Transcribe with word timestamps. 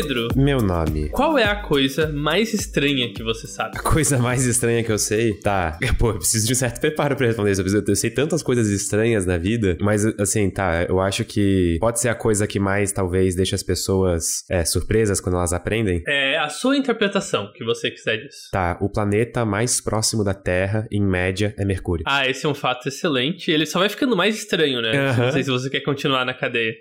Pedro. 0.00 0.28
Meu 0.36 0.58
nome. 0.58 1.08
Qual 1.08 1.36
é 1.36 1.42
a 1.42 1.56
coisa 1.56 2.06
mais 2.06 2.54
estranha 2.54 3.12
que 3.12 3.20
você 3.20 3.48
sabe? 3.48 3.76
A 3.76 3.82
coisa 3.82 4.16
mais 4.16 4.46
estranha 4.46 4.84
que 4.84 4.92
eu 4.92 4.98
sei? 4.98 5.34
Tá. 5.40 5.76
Pô, 5.98 6.10
eu 6.10 6.18
preciso 6.18 6.46
de 6.46 6.52
um 6.52 6.56
certo 6.56 6.80
preparo 6.80 7.16
pra 7.16 7.26
responder 7.26 7.50
isso. 7.50 7.62
Eu 7.62 7.96
sei 7.96 8.08
tantas 8.10 8.40
coisas 8.40 8.68
estranhas 8.68 9.26
na 9.26 9.36
vida, 9.36 9.76
mas 9.80 10.06
assim, 10.20 10.48
tá. 10.50 10.84
Eu 10.88 11.00
acho 11.00 11.24
que 11.24 11.78
pode 11.80 11.98
ser 11.98 12.10
a 12.10 12.14
coisa 12.14 12.46
que 12.46 12.60
mais 12.60 12.92
talvez 12.92 13.34
deixa 13.34 13.56
as 13.56 13.62
pessoas 13.64 14.44
é, 14.48 14.64
surpresas 14.64 15.20
quando 15.20 15.34
elas 15.34 15.52
aprendem. 15.52 16.00
É 16.06 16.38
a 16.38 16.48
sua 16.48 16.76
interpretação 16.76 17.50
que 17.52 17.64
você 17.64 17.90
quiser 17.90 18.18
disso. 18.18 18.50
Tá. 18.52 18.78
O 18.80 18.88
planeta 18.88 19.44
mais 19.44 19.80
próximo 19.80 20.22
da 20.22 20.34
Terra, 20.34 20.86
em 20.92 21.02
média, 21.02 21.52
é 21.58 21.64
Mercúrio. 21.64 22.04
Ah, 22.06 22.28
esse 22.28 22.46
é 22.46 22.48
um 22.48 22.54
fato 22.54 22.86
excelente. 22.86 23.50
Ele 23.50 23.66
só 23.66 23.80
vai 23.80 23.88
ficando 23.88 24.16
mais 24.16 24.36
estranho, 24.36 24.80
né? 24.80 24.92
Não 25.16 25.32
sei 25.32 25.42
se 25.42 25.50
você 25.50 25.68
quer 25.68 25.80
continuar 25.80 26.24
na 26.24 26.34
cadeia. 26.34 26.74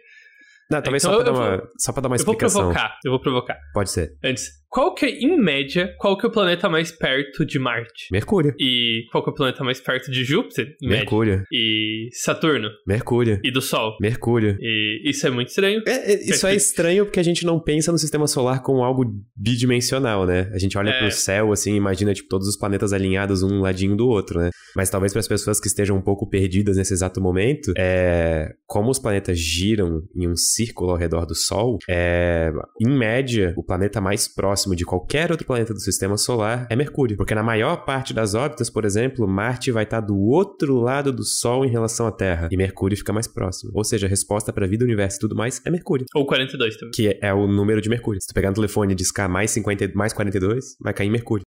Não, 0.70 0.81
talvez 0.81 1.03
Então 1.03 1.16
só, 1.17 1.23
pra 1.23 1.30
eu 1.31 1.34
dar 1.34 1.39
uma, 1.39 1.70
só 1.80 1.94
pra 1.94 2.02
dar 2.02 2.09
uma 2.09 2.16
Eu 2.16 2.26
vou 2.26 2.34
explicação. 2.34 2.62
provocar, 2.62 2.98
eu 3.05 3.12
vou 3.12 3.21
provocar. 3.21 3.58
Pode 3.73 3.89
ser. 3.91 4.17
Antes, 4.23 4.49
qual 4.70 4.94
que 4.94 5.05
é, 5.05 5.09
em 5.09 5.38
média, 5.38 5.94
qual 5.98 6.17
que 6.17 6.26
é 6.26 6.30
o 6.30 6.31
planeta 6.31 6.67
mais 6.70 6.91
perto 6.91 7.45
de 7.45 7.58
Marte? 7.58 8.08
Mercúrio. 8.12 8.53
E 8.59 9.05
qual 9.12 9.23
que 9.23 9.30
é 9.30 9.34
o 9.34 9.35
planeta 9.35 9.63
mais 9.63 9.80
perto 9.80 10.12
de 10.12 10.23
Júpiter, 10.23 10.75
em 10.81 10.88
média? 10.88 11.02
Mercúrio. 11.03 11.44
E 11.52 12.09
Saturno? 12.12 12.70
Mercúrio. 12.85 13.39
E 13.44 13.52
do 13.52 13.61
Sol? 13.61 13.95
Mercúrio. 14.02 14.58
E 14.59 15.09
isso 15.09 15.25
é 15.25 15.30
muito 15.30 15.49
estranho. 15.49 15.81
É, 15.88 16.13
é, 16.13 16.30
isso 16.30 16.45
é 16.45 16.55
estranho 16.55 17.05
porque 17.05 17.20
a 17.20 17.23
gente 17.23 17.45
não 17.45 17.59
pensa 17.59 17.91
no 17.91 17.98
sistema 17.98 18.27
solar 18.27 18.61
como 18.61 18.84
algo 18.84 19.05
bidimensional, 19.35 20.25
né? 20.25 20.49
A 20.53 20.58
gente 20.58 20.77
olha 20.77 20.89
É. 20.89 20.99
pro 20.99 21.11
céu 21.11 21.52
assim 21.52 21.75
imagina 21.75 22.13
tipo 22.13 22.27
todos 22.27 22.47
os 22.47 22.58
planetas 22.58 22.91
alinhados 22.94 23.44
um 23.44 23.61
ladinho 23.61 23.95
do 23.95 24.08
outro, 24.08 24.39
né? 24.39 24.50
Mas 24.75 24.89
talvez 24.89 25.13
para 25.13 25.22
as 25.22 25.28
pessoas 25.28 25.59
que 25.59 25.67
estejam 25.67 25.95
um 25.97 26.02
pouco 26.02 26.28
perdidas 26.30 26.78
nesse 26.78 26.94
exato 26.94 27.22
momento, 27.22 27.72
é 27.78 28.50
como 28.66 28.89
os 28.91 29.00
planetas 29.00 29.39
giram 29.39 30.02
em 30.16 30.28
um 30.28 30.36
círculo 30.36 30.91
ao 30.91 30.97
redor 30.97 31.25
do 31.25 31.36
Sol, 31.36 31.78
é 31.89 32.52
em 32.81 32.89
média 32.89 33.53
o 33.58 33.63
planeta 33.63 34.02
mais 34.02 34.28
próximo 34.28 34.56
de 34.75 34.86
qualquer 34.86 35.31
outro 35.31 35.45
planeta 35.45 35.73
do 35.73 35.80
sistema 35.80 36.17
solar 36.17 36.67
é 36.69 36.75
Mercúrio, 36.75 37.16
porque 37.17 37.36
na 37.36 37.44
maior 37.44 37.86
parte 37.86 38.13
das 38.13 38.33
órbitas, 38.33 38.69
por 38.69 38.86
exemplo, 38.86 39.27
Marte 39.27 39.72
vai 39.72 39.83
estar 39.83 40.02
do 40.02 40.17
outro 40.17 40.80
lado 40.80 41.11
do 41.11 41.23
Sol 41.23 41.66
em 41.66 41.69
relação 41.69 42.08
à 42.08 42.11
Terra 42.11 42.50
e 42.52 42.58
Mercúrio 42.58 42.97
fica 42.97 43.13
mais 43.13 43.28
próximo. 43.28 43.72
Ou 43.73 43.83
seja, 43.83 44.08
a 44.08 44.09
resposta 44.09 44.52
para 44.52 44.67
vida, 44.67 44.83
universo 44.83 45.17
e 45.17 45.19
tudo 45.19 45.35
mais 45.35 45.61
é 45.66 45.69
Mercúrio 45.69 46.05
Ou 46.16 46.25
42 46.25 46.78
também. 46.78 46.91
que 46.94 47.19
é 47.22 47.33
o 47.33 47.47
número 47.47 47.81
de 47.81 47.89
Mercúrio. 47.89 48.22
Se 48.22 48.28
tu 48.28 48.33
pegar 48.33 48.50
no 48.50 48.55
telefone 48.55 48.94
e 48.94 48.95
discar 48.95 49.30
mais 49.30 49.52
50, 49.52 49.91
mais 49.94 50.13
42, 50.13 50.78
vai 50.80 50.94
cair 50.94 51.08
em 51.08 51.11
Mercúrio. 51.11 51.44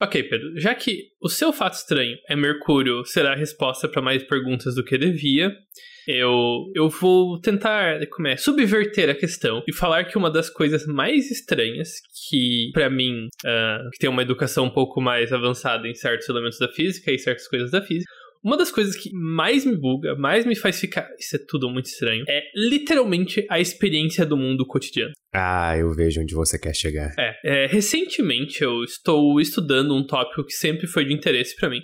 Ok, 0.00 0.22
Pedro. 0.22 0.58
Já 0.58 0.74
que 0.76 1.08
o 1.20 1.28
seu 1.28 1.52
fato 1.52 1.74
estranho 1.74 2.16
é 2.28 2.36
Mercúrio 2.36 3.04
será 3.04 3.32
a 3.32 3.36
resposta 3.36 3.88
para 3.88 4.00
mais 4.00 4.22
perguntas 4.22 4.76
do 4.76 4.84
que 4.84 4.96
devia, 4.96 5.50
eu, 6.08 6.72
eu 6.74 6.88
vou 6.88 7.38
tentar 7.38 8.00
como 8.10 8.28
é, 8.28 8.36
subverter 8.36 9.10
a 9.10 9.14
questão 9.14 9.62
e 9.68 9.74
falar 9.74 10.04
que 10.04 10.16
uma 10.16 10.30
das 10.30 10.48
coisas 10.48 10.86
mais 10.86 11.30
estranhas 11.30 11.90
que, 12.30 12.70
para 12.72 12.88
mim, 12.88 13.28
ah, 13.44 13.82
que 13.92 13.98
tem 13.98 14.08
uma 14.08 14.22
educação 14.22 14.64
um 14.64 14.70
pouco 14.70 15.02
mais 15.02 15.34
avançada 15.34 15.86
em 15.86 15.94
certos 15.94 16.26
elementos 16.30 16.58
da 16.58 16.68
física 16.68 17.12
e 17.12 17.18
certas 17.18 17.46
coisas 17.46 17.70
da 17.70 17.82
física, 17.82 18.10
uma 18.42 18.56
das 18.56 18.70
coisas 18.70 18.96
que 18.96 19.10
mais 19.12 19.66
me 19.66 19.76
buga, 19.76 20.14
mais 20.16 20.46
me 20.46 20.56
faz 20.56 20.80
ficar. 20.80 21.06
Isso 21.18 21.36
é 21.36 21.40
tudo 21.46 21.68
muito 21.68 21.86
estranho. 21.86 22.24
É 22.26 22.42
literalmente 22.56 23.44
a 23.50 23.60
experiência 23.60 24.24
do 24.24 24.36
mundo 24.36 24.64
cotidiano. 24.64 25.12
Ah, 25.34 25.76
eu 25.76 25.92
vejo 25.92 26.22
onde 26.22 26.34
você 26.34 26.58
quer 26.58 26.74
chegar. 26.74 27.12
É, 27.18 27.64
é, 27.64 27.66
recentemente 27.66 28.62
eu 28.62 28.82
estou 28.82 29.38
estudando 29.40 29.94
um 29.94 30.06
tópico 30.06 30.44
que 30.44 30.54
sempre 30.54 30.86
foi 30.86 31.04
de 31.04 31.12
interesse 31.12 31.54
pra 31.54 31.68
mim 31.68 31.82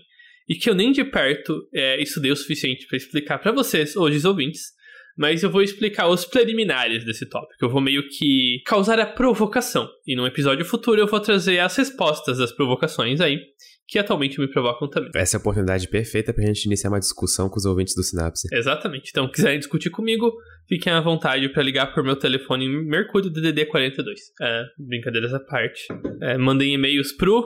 e 0.49 0.55
que 0.55 0.69
eu 0.69 0.75
nem 0.75 0.93
de 0.93 1.05
perto 1.05 1.67
é, 1.75 2.03
estudei 2.03 2.31
o 2.31 2.37
suficiente 2.37 2.87
pra 2.87 2.97
explicar 2.97 3.39
pra 3.39 3.53
vocês, 3.53 3.97
hoje 3.97 4.19
os 4.19 4.25
ouvintes, 4.25 4.73
mas 5.17 5.43
eu 5.43 5.51
vou 5.51 5.63
explicar 5.63 6.09
os 6.09 6.25
preliminares 6.25 7.05
desse 7.05 7.27
tópico. 7.27 7.65
Eu 7.65 7.71
vou 7.71 7.81
meio 7.81 8.07
que 8.09 8.61
causar 8.67 8.99
a 8.99 9.07
provocação 9.07 9.89
e 10.07 10.17
num 10.17 10.27
episódio 10.27 10.65
futuro 10.65 11.01
eu 11.01 11.07
vou 11.07 11.21
trazer 11.21 11.61
as 11.61 11.77
respostas 11.77 12.39
das 12.39 12.53
provocações 12.53 13.21
aí 13.21 13.39
que 13.87 13.99
atualmente 13.99 14.41
me 14.41 14.49
provocam 14.49 14.89
também. 14.89 15.11
Essa 15.15 15.37
é 15.37 15.39
a 15.39 15.41
oportunidade 15.41 15.89
perfeita 15.89 16.33
pra 16.33 16.45
gente 16.47 16.65
iniciar 16.65 16.91
uma 16.91 16.99
discussão 16.99 17.49
com 17.49 17.57
os 17.57 17.65
ouvintes 17.65 17.95
do 17.95 18.03
Sinapse. 18.03 18.49
Exatamente. 18.53 19.11
Então, 19.11 19.31
quiserem 19.31 19.59
discutir 19.59 19.91
comigo, 19.91 20.33
fiquem 20.67 20.93
à 20.93 21.01
vontade 21.01 21.49
para 21.51 21.63
ligar 21.63 21.93
por 21.93 22.03
meu 22.03 22.17
telefone 22.17 22.67
Mercúrio 22.67 23.31
DDD 23.31 23.67
42. 23.67 24.21
É, 24.41 24.65
brincadeiras 24.79 25.35
à 25.35 25.41
parte. 25.41 25.87
É, 26.23 26.39
mandem 26.39 26.73
e-mails 26.73 27.13
pro 27.13 27.45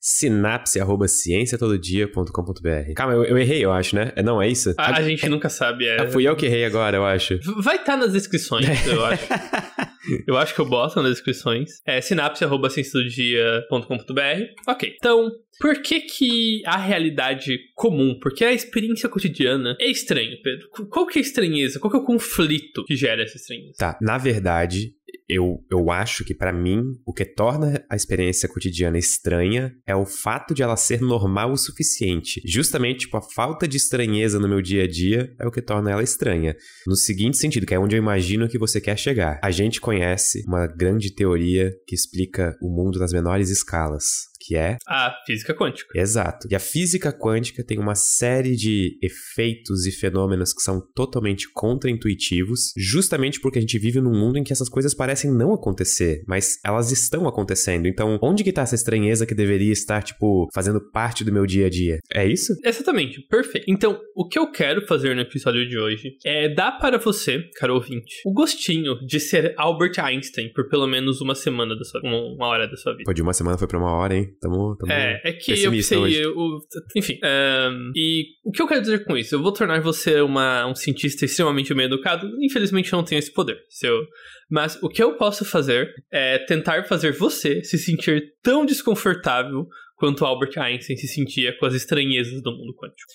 sinapse.cienciatododia.com.br 0.00 2.92
Calma, 2.94 3.14
eu, 3.14 3.24
eu 3.24 3.36
errei, 3.38 3.64
eu 3.64 3.72
acho, 3.72 3.96
né? 3.96 4.12
É, 4.14 4.22
Não, 4.22 4.40
é 4.40 4.48
isso? 4.48 4.72
A, 4.78 4.98
a 4.98 5.02
gente 5.02 5.28
nunca 5.28 5.48
sabe. 5.48 5.86
É... 5.86 6.02
Ah, 6.02 6.08
fui 6.08 6.28
eu 6.28 6.36
que 6.36 6.46
errei 6.46 6.64
agora, 6.64 6.96
eu 6.96 7.04
acho. 7.04 7.40
Vai 7.62 7.74
estar 7.76 7.96
nas 7.96 8.12
descrições, 8.12 8.66
eu 8.86 9.04
acho. 9.04 9.24
eu 10.26 10.36
acho 10.36 10.54
que 10.54 10.60
eu 10.60 10.66
boto 10.66 11.00
nas 11.02 11.12
descrições. 11.12 11.80
É 11.86 12.00
sinapse.cienciadodia.com.br. 12.00 14.68
Ok. 14.68 14.94
Então, 14.96 15.30
por 15.60 15.82
que 15.82 16.00
que 16.00 16.62
a 16.64 16.76
realidade 16.76 17.58
comum, 17.74 18.16
porque 18.20 18.44
a 18.44 18.52
experiência 18.52 19.08
cotidiana 19.08 19.76
é 19.80 19.90
estranho, 19.90 20.36
Pedro? 20.42 20.68
Qual 20.88 21.06
que 21.06 21.18
é 21.18 21.22
a 21.22 21.24
estranheza? 21.24 21.80
Qual 21.80 21.90
que 21.90 21.96
é 21.96 22.00
o 22.00 22.04
conflito 22.04 22.84
que 22.84 22.94
gera 22.94 23.22
essa 23.22 23.36
estranheza? 23.36 23.74
Tá, 23.78 23.98
na 24.00 24.18
verdade, 24.18 24.92
eu, 25.28 25.64
eu 25.70 25.90
acho 25.90 26.24
que 26.24 26.34
pra 26.34 26.52
mim, 26.52 26.82
o 27.06 27.12
que 27.12 27.24
torna 27.24 27.84
a 27.90 27.94
experiência 27.94 28.48
cotidiana 28.48 28.98
estranha 28.98 29.74
é 29.86 29.94
o 29.94 30.06
fato 30.06 30.54
de 30.54 30.62
ela 30.62 30.76
ser 30.76 31.00
normal 31.00 31.52
o 31.52 31.56
suficiente. 31.56 32.40
Justamente, 32.44 33.00
tipo, 33.00 33.16
a 33.16 33.22
falta 33.22 33.68
de 33.68 33.76
estranheza 33.76 34.38
no 34.38 34.48
meu 34.48 34.62
dia 34.62 34.84
a 34.84 34.88
dia 34.88 35.34
é 35.38 35.46
o 35.46 35.50
que 35.50 35.60
torna 35.60 35.90
ela 35.90 36.02
estranha. 36.02 36.56
No 36.86 36.96
seguinte 36.96 37.36
sentido, 37.36 37.66
que 37.66 37.74
é 37.74 37.78
onde 37.78 37.94
eu 37.94 37.98
imagino 37.98 38.48
que 38.48 38.58
você 38.58 38.80
quer 38.80 38.98
chegar. 38.98 39.38
A 39.42 39.50
gente 39.50 39.80
conhece 39.80 40.42
uma 40.46 40.66
grande 40.66 41.14
teoria 41.14 41.72
que 41.86 41.94
explica 41.94 42.56
o 42.62 42.68
mundo 42.70 42.98
nas 42.98 43.12
menores 43.12 43.50
escalas, 43.50 44.28
que 44.40 44.56
é 44.56 44.76
A 44.86 45.14
física 45.26 45.54
quântica. 45.54 45.98
Exato. 45.98 46.48
E 46.50 46.54
a 46.54 46.60
física 46.60 47.12
quântica 47.12 47.64
tem 47.64 47.78
uma 47.78 47.94
série 47.94 48.56
de 48.56 48.98
efeitos 49.02 49.86
e 49.86 49.92
fenômenos 49.92 50.52
que 50.52 50.62
são 50.62 50.80
totalmente 50.94 51.50
contraintuitivos, 51.52 52.72
justamente 52.76 53.40
porque 53.40 53.58
a 53.58 53.60
gente 53.60 53.78
vive 53.78 54.00
num 54.00 54.18
mundo 54.18 54.38
em 54.38 54.44
que 54.44 54.52
essas 54.52 54.68
coisas 54.68 54.94
parecem 54.94 55.30
não 55.30 55.52
acontecer, 55.52 56.22
mas 56.26 56.58
elas 56.64 56.92
estão 56.92 57.26
acontecendo. 57.26 57.86
Então, 57.86 58.18
onde 58.22 58.44
que 58.44 58.52
tá 58.52 58.62
essa 58.62 58.74
estranheza 58.74 59.26
que 59.26 59.34
deveria 59.34 59.72
estar, 59.72 60.02
tipo, 60.02 60.48
fazendo 60.54 60.80
parte 60.90 61.24
do 61.24 61.32
meu 61.32 61.46
dia 61.46 61.66
a 61.66 61.70
dia? 61.70 61.98
É 62.12 62.26
isso? 62.26 62.54
Exatamente, 62.64 63.20
perfeito. 63.28 63.66
Então, 63.68 64.00
o 64.14 64.28
que 64.28 64.38
eu 64.38 64.50
quero 64.50 64.86
fazer 64.86 65.14
no 65.14 65.22
episódio 65.22 65.68
de 65.68 65.78
hoje 65.78 66.16
é 66.24 66.48
dar 66.48 66.72
para 66.72 66.98
você, 66.98 67.48
caro 67.56 67.74
ouvinte, 67.74 68.22
o 68.24 68.32
gostinho 68.32 68.94
de 69.06 69.20
ser 69.20 69.54
Albert 69.56 69.98
Einstein 69.98 70.52
por 70.52 70.68
pelo 70.68 70.86
menos 70.86 71.20
uma 71.20 71.34
semana 71.34 71.76
da 71.76 71.84
sua 71.84 72.00
uma 72.02 72.46
hora 72.46 72.68
da 72.68 72.76
sua 72.76 72.92
vida. 72.92 73.04
Pô, 73.04 73.12
de 73.12 73.22
uma 73.22 73.32
semana 73.32 73.58
foi 73.58 73.66
pra 73.66 73.78
uma 73.78 73.92
hora, 73.92 74.16
hein? 74.16 74.34
Tamo, 74.40 74.76
tamo... 74.76 74.92
É, 74.92 75.20
é 75.24 75.32
que 75.32 75.52
eu 75.64 75.82
sei. 75.82 76.24
eu- 76.24 76.58
enfim. 76.96 77.18
ahn, 77.22 77.90
e 77.94 78.24
o 78.44 78.50
que 78.52 78.62
eu 78.62 78.66
quero 78.68 78.80
dizer 78.80 79.04
com 79.04 79.16
isso? 79.16 79.34
Eu 79.34 79.42
vou 79.42 79.52
tornar 79.52 79.80
você 79.80 80.20
uma, 80.20 80.66
um 80.66 80.74
cientista 80.74 81.24
extremamente 81.24 81.72
bem 81.74 81.86
educado. 81.86 82.30
Infelizmente, 82.40 82.92
eu 82.92 82.96
não 82.96 83.04
tenho 83.04 83.18
esse 83.18 83.32
poder. 83.32 83.58
Se 83.68 83.86
eu- 83.86 84.00
mas 84.50 84.78
o 84.82 84.88
que 84.88 85.02
eu 85.02 85.16
posso 85.16 85.44
fazer 85.44 85.90
é 86.12 86.38
tentar 86.38 86.84
fazer 86.84 87.12
você 87.12 87.62
se 87.64 87.76
sentir 87.78 88.22
tão 88.42 88.64
desconfortável 88.64 89.66
quanto 89.98 90.24
Albert 90.24 90.56
Einstein 90.56 90.96
se 90.96 91.08
sentia 91.08 91.52
com 91.58 91.66
as 91.66 91.74
estranhezas 91.74 92.40
do 92.42 92.52
mundo 92.52 92.74
quântico. 92.74 93.10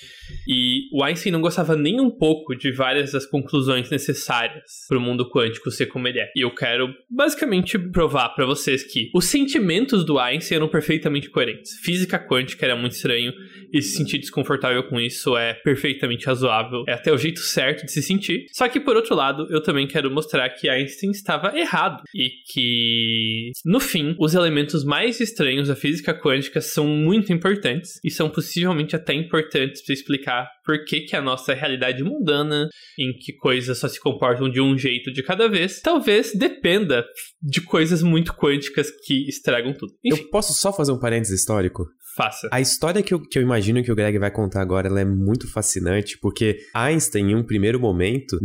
E 0.47 0.89
o 0.91 1.03
Einstein 1.03 1.31
não 1.31 1.41
gostava 1.41 1.75
nem 1.75 1.99
um 1.99 2.09
pouco 2.09 2.55
de 2.55 2.71
várias 2.71 3.11
das 3.11 3.25
conclusões 3.25 3.89
necessárias 3.89 4.63
para 4.87 4.97
o 4.97 5.01
mundo 5.01 5.29
quântico 5.29 5.71
ser 5.71 5.87
como 5.87 6.07
ele 6.07 6.19
é. 6.19 6.31
E 6.35 6.41
eu 6.41 6.53
quero 6.53 6.93
basicamente 7.09 7.79
provar 7.79 8.29
para 8.29 8.45
vocês 8.45 8.83
que 8.83 9.09
os 9.13 9.25
sentimentos 9.25 10.05
do 10.05 10.19
Einstein 10.19 10.57
eram 10.57 10.67
perfeitamente 10.67 11.29
coerentes. 11.29 11.79
Física 11.83 12.19
quântica 12.19 12.65
era 12.65 12.75
muito 12.75 12.93
estranho 12.93 13.33
e 13.71 13.81
se 13.81 13.97
sentir 13.97 14.19
desconfortável 14.19 14.83
com 14.83 14.99
isso 14.99 15.37
é 15.37 15.53
perfeitamente 15.53 16.25
razoável. 16.25 16.83
É 16.87 16.93
até 16.93 17.11
o 17.11 17.17
jeito 17.17 17.39
certo 17.39 17.85
de 17.85 17.91
se 17.91 18.01
sentir. 18.01 18.45
Só 18.51 18.67
que 18.67 18.79
por 18.79 18.95
outro 18.95 19.15
lado, 19.15 19.47
eu 19.49 19.61
também 19.61 19.87
quero 19.87 20.11
mostrar 20.11 20.49
que 20.49 20.69
Einstein 20.69 21.11
estava 21.11 21.57
errado 21.57 22.03
e 22.13 22.29
que 22.51 23.51
no 23.65 23.79
fim, 23.79 24.15
os 24.19 24.33
elementos 24.33 24.83
mais 24.83 25.19
estranhos 25.19 25.67
da 25.67 25.75
física 25.75 26.13
quântica 26.13 26.61
são 26.73 26.85
muito 26.87 27.31
importantes 27.31 27.99
e 28.03 28.09
são 28.11 28.29
possivelmente 28.29 28.95
até 28.95 29.13
importantes 29.13 29.83
para 29.83 29.93
explicar 29.93 30.47
por 30.65 30.83
que, 30.85 31.01
que 31.01 31.15
a 31.15 31.21
nossa 31.21 31.53
realidade 31.53 32.03
mundana, 32.03 32.67
em 32.97 33.13
que 33.17 33.33
coisas 33.33 33.77
só 33.77 33.87
se 33.87 33.99
comportam 33.99 34.49
de 34.49 34.59
um 34.61 34.77
jeito 34.77 35.11
de 35.11 35.21
cada 35.23 35.47
vez, 35.47 35.81
talvez 35.81 36.33
dependa 36.33 37.05
de 37.41 37.61
coisas 37.61 38.01
muito 38.01 38.33
quânticas 38.33 38.89
que 39.05 39.27
estragam 39.27 39.73
tudo. 39.73 39.93
Enfim, 40.03 40.21
Eu 40.23 40.29
posso 40.29 40.53
só 40.53 40.71
fazer 40.73 40.91
um 40.91 40.99
parênteses 40.99 41.39
histórico? 41.39 41.85
faça. 42.15 42.47
A 42.51 42.61
história 42.61 43.01
que 43.01 43.11
eu, 43.11 43.19
que 43.19 43.39
eu 43.39 43.41
imagino 43.41 43.83
que 43.83 43.91
o 43.91 43.95
Greg 43.95 44.19
vai 44.19 44.29
contar 44.29 44.61
agora 44.61 44.87
ela 44.87 45.01
é 45.01 45.05
muito 45.05 45.51
fascinante, 45.51 46.15
porque 46.21 46.59
Einstein, 46.71 47.31
em 47.31 47.35
um 47.35 47.43
primeiro 47.43 47.79
momento, 47.79 48.37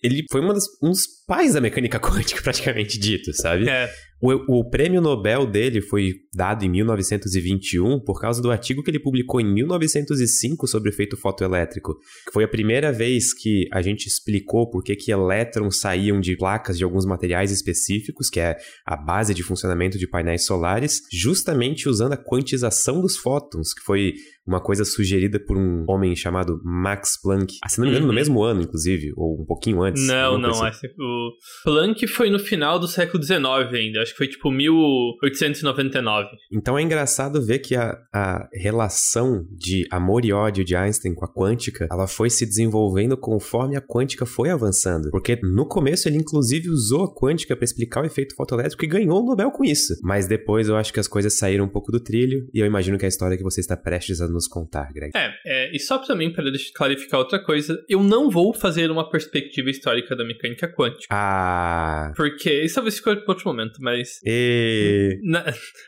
ele 0.00 0.22
foi 0.30 0.40
uma 0.40 0.54
das- 0.54 0.66
um 0.80 0.90
dos 0.90 1.02
pais 1.26 1.54
da 1.54 1.60
mecânica 1.60 1.98
quântica, 2.00 2.40
praticamente 2.40 3.00
dito, 3.00 3.32
sabe? 3.34 3.68
É, 3.68 3.90
O, 4.20 4.58
o 4.60 4.68
prêmio 4.68 5.00
Nobel 5.00 5.46
dele 5.46 5.80
foi 5.80 6.16
dado 6.34 6.62
em 6.62 6.68
1921 6.68 8.00
por 8.00 8.20
causa 8.20 8.42
do 8.42 8.50
artigo 8.50 8.82
que 8.82 8.90
ele 8.90 9.00
publicou 9.00 9.40
em 9.40 9.52
1905 9.52 10.66
sobre 10.66 10.90
efeito 10.90 11.16
fotoelétrico, 11.16 11.94
que 12.26 12.32
foi 12.32 12.44
a 12.44 12.48
primeira 12.48 12.92
vez 12.92 13.32
que 13.32 13.66
a 13.72 13.80
gente 13.80 14.06
explicou 14.06 14.68
por 14.68 14.84
que, 14.84 14.94
que 14.94 15.10
elétrons 15.10 15.80
saíam 15.80 16.20
de 16.20 16.36
placas 16.36 16.76
de 16.76 16.84
alguns 16.84 17.06
materiais 17.06 17.50
específicos, 17.50 18.28
que 18.28 18.38
é 18.38 18.58
a 18.84 18.94
base 18.94 19.32
de 19.32 19.42
funcionamento 19.42 19.98
de 19.98 20.06
painéis 20.06 20.44
solares, 20.44 21.00
justamente 21.10 21.88
usando 21.88 22.12
a 22.12 22.18
quantização 22.18 23.00
dos 23.00 23.16
fótons, 23.16 23.72
que 23.72 23.82
foi 23.82 24.14
uma 24.50 24.60
coisa 24.60 24.84
sugerida 24.84 25.38
por 25.38 25.56
um 25.56 25.84
homem 25.88 26.16
chamado 26.16 26.60
Max 26.64 27.16
Planck. 27.22 27.58
Ah, 27.62 27.68
se 27.68 27.78
não 27.78 27.84
me 27.84 27.90
engano, 27.90 28.06
uhum. 28.06 28.12
no 28.12 28.14
mesmo 28.14 28.42
ano, 28.42 28.62
inclusive, 28.62 29.12
ou 29.16 29.40
um 29.40 29.44
pouquinho 29.44 29.80
antes. 29.80 30.04
Não, 30.06 30.36
não. 30.36 30.64
Assim. 30.64 30.88
O 30.98 31.30
Planck 31.62 32.04
foi 32.08 32.30
no 32.30 32.38
final 32.40 32.80
do 32.80 32.88
século 32.88 33.22
XIX 33.22 33.40
ainda. 33.72 34.02
Acho 34.02 34.10
que 34.10 34.18
foi 34.18 34.26
tipo 34.26 34.50
1899. 34.50 36.28
Então 36.52 36.76
é 36.76 36.82
engraçado 36.82 37.40
ver 37.40 37.60
que 37.60 37.76
a, 37.76 37.96
a 38.12 38.48
relação 38.52 39.46
de 39.52 39.86
amor 39.90 40.24
e 40.24 40.32
ódio 40.32 40.64
de 40.64 40.74
Einstein 40.74 41.14
com 41.14 41.24
a 41.24 41.32
quântica, 41.32 41.86
ela 41.90 42.08
foi 42.08 42.28
se 42.28 42.44
desenvolvendo 42.44 43.16
conforme 43.16 43.76
a 43.76 43.80
quântica 43.80 44.26
foi 44.26 44.50
avançando. 44.50 45.10
Porque 45.10 45.38
no 45.42 45.64
começo 45.64 46.08
ele 46.08 46.16
inclusive 46.16 46.68
usou 46.68 47.04
a 47.04 47.14
quântica 47.14 47.54
para 47.54 47.64
explicar 47.64 48.02
o 48.02 48.06
efeito 48.06 48.34
fotoelétrico 48.34 48.84
e 48.84 48.88
ganhou 48.88 49.22
o 49.22 49.26
Nobel 49.26 49.52
com 49.52 49.64
isso. 49.64 49.94
Mas 50.02 50.26
depois 50.26 50.68
eu 50.68 50.76
acho 50.76 50.92
que 50.92 50.98
as 50.98 51.06
coisas 51.06 51.38
saíram 51.38 51.66
um 51.66 51.68
pouco 51.68 51.92
do 51.92 52.00
trilho 52.00 52.48
e 52.52 52.58
eu 52.58 52.66
imagino 52.66 52.98
que 52.98 53.04
a 53.04 53.08
história 53.08 53.36
que 53.36 53.44
você 53.44 53.60
está 53.60 53.76
prestes 53.76 54.20
a 54.20 54.26
nos 54.26 54.39
contar, 54.48 54.92
Greg. 54.92 55.12
É, 55.14 55.32
é 55.44 55.74
e 55.74 55.78
só 55.78 55.98
também 55.98 56.32
para 56.32 56.44
clarificar 56.74 57.20
outra 57.20 57.42
coisa, 57.42 57.78
eu 57.88 58.02
não 58.02 58.30
vou 58.30 58.52
fazer 58.52 58.90
uma 58.90 59.08
perspectiva 59.08 59.70
histórica 59.70 60.16
da 60.16 60.24
mecânica 60.24 60.68
quântica. 60.68 61.06
Ah. 61.10 62.12
Porque 62.16 62.62
isso 62.62 62.74
talvez 62.76 62.96
fique 62.96 63.14
para 63.16 63.32
outro 63.32 63.46
momento, 63.46 63.78
mas. 63.80 64.20
E... 64.24 65.18
Na, 65.22 65.44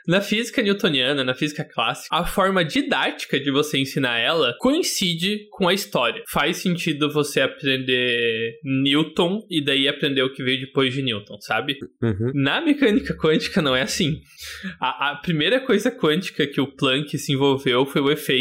na 0.06 0.20
física 0.20 0.62
newtoniana, 0.62 1.24
na 1.24 1.34
física 1.34 1.64
clássica, 1.64 2.14
a 2.14 2.24
forma 2.24 2.64
didática 2.64 3.38
de 3.38 3.50
você 3.50 3.78
ensinar 3.78 4.18
ela 4.18 4.54
coincide 4.58 5.48
com 5.50 5.68
a 5.68 5.74
história. 5.74 6.22
Faz 6.28 6.58
sentido 6.58 7.12
você 7.12 7.40
aprender 7.40 8.58
Newton 8.64 9.46
e 9.50 9.64
daí 9.64 9.88
aprender 9.88 10.22
o 10.22 10.32
que 10.32 10.42
veio 10.42 10.60
depois 10.60 10.92
de 10.92 11.02
Newton, 11.02 11.40
sabe? 11.40 11.78
Uhum. 12.02 12.32
Na 12.34 12.60
mecânica 12.60 13.16
quântica 13.16 13.62
não 13.62 13.74
é 13.74 13.82
assim. 13.82 14.20
A, 14.80 15.12
a 15.12 15.16
primeira 15.16 15.60
coisa 15.60 15.90
quântica 15.90 16.46
que 16.46 16.60
o 16.60 16.66
Planck 16.66 17.16
se 17.18 17.32
envolveu 17.32 17.86
foi 17.86 18.00
o 18.00 18.10
efeito 18.10 18.31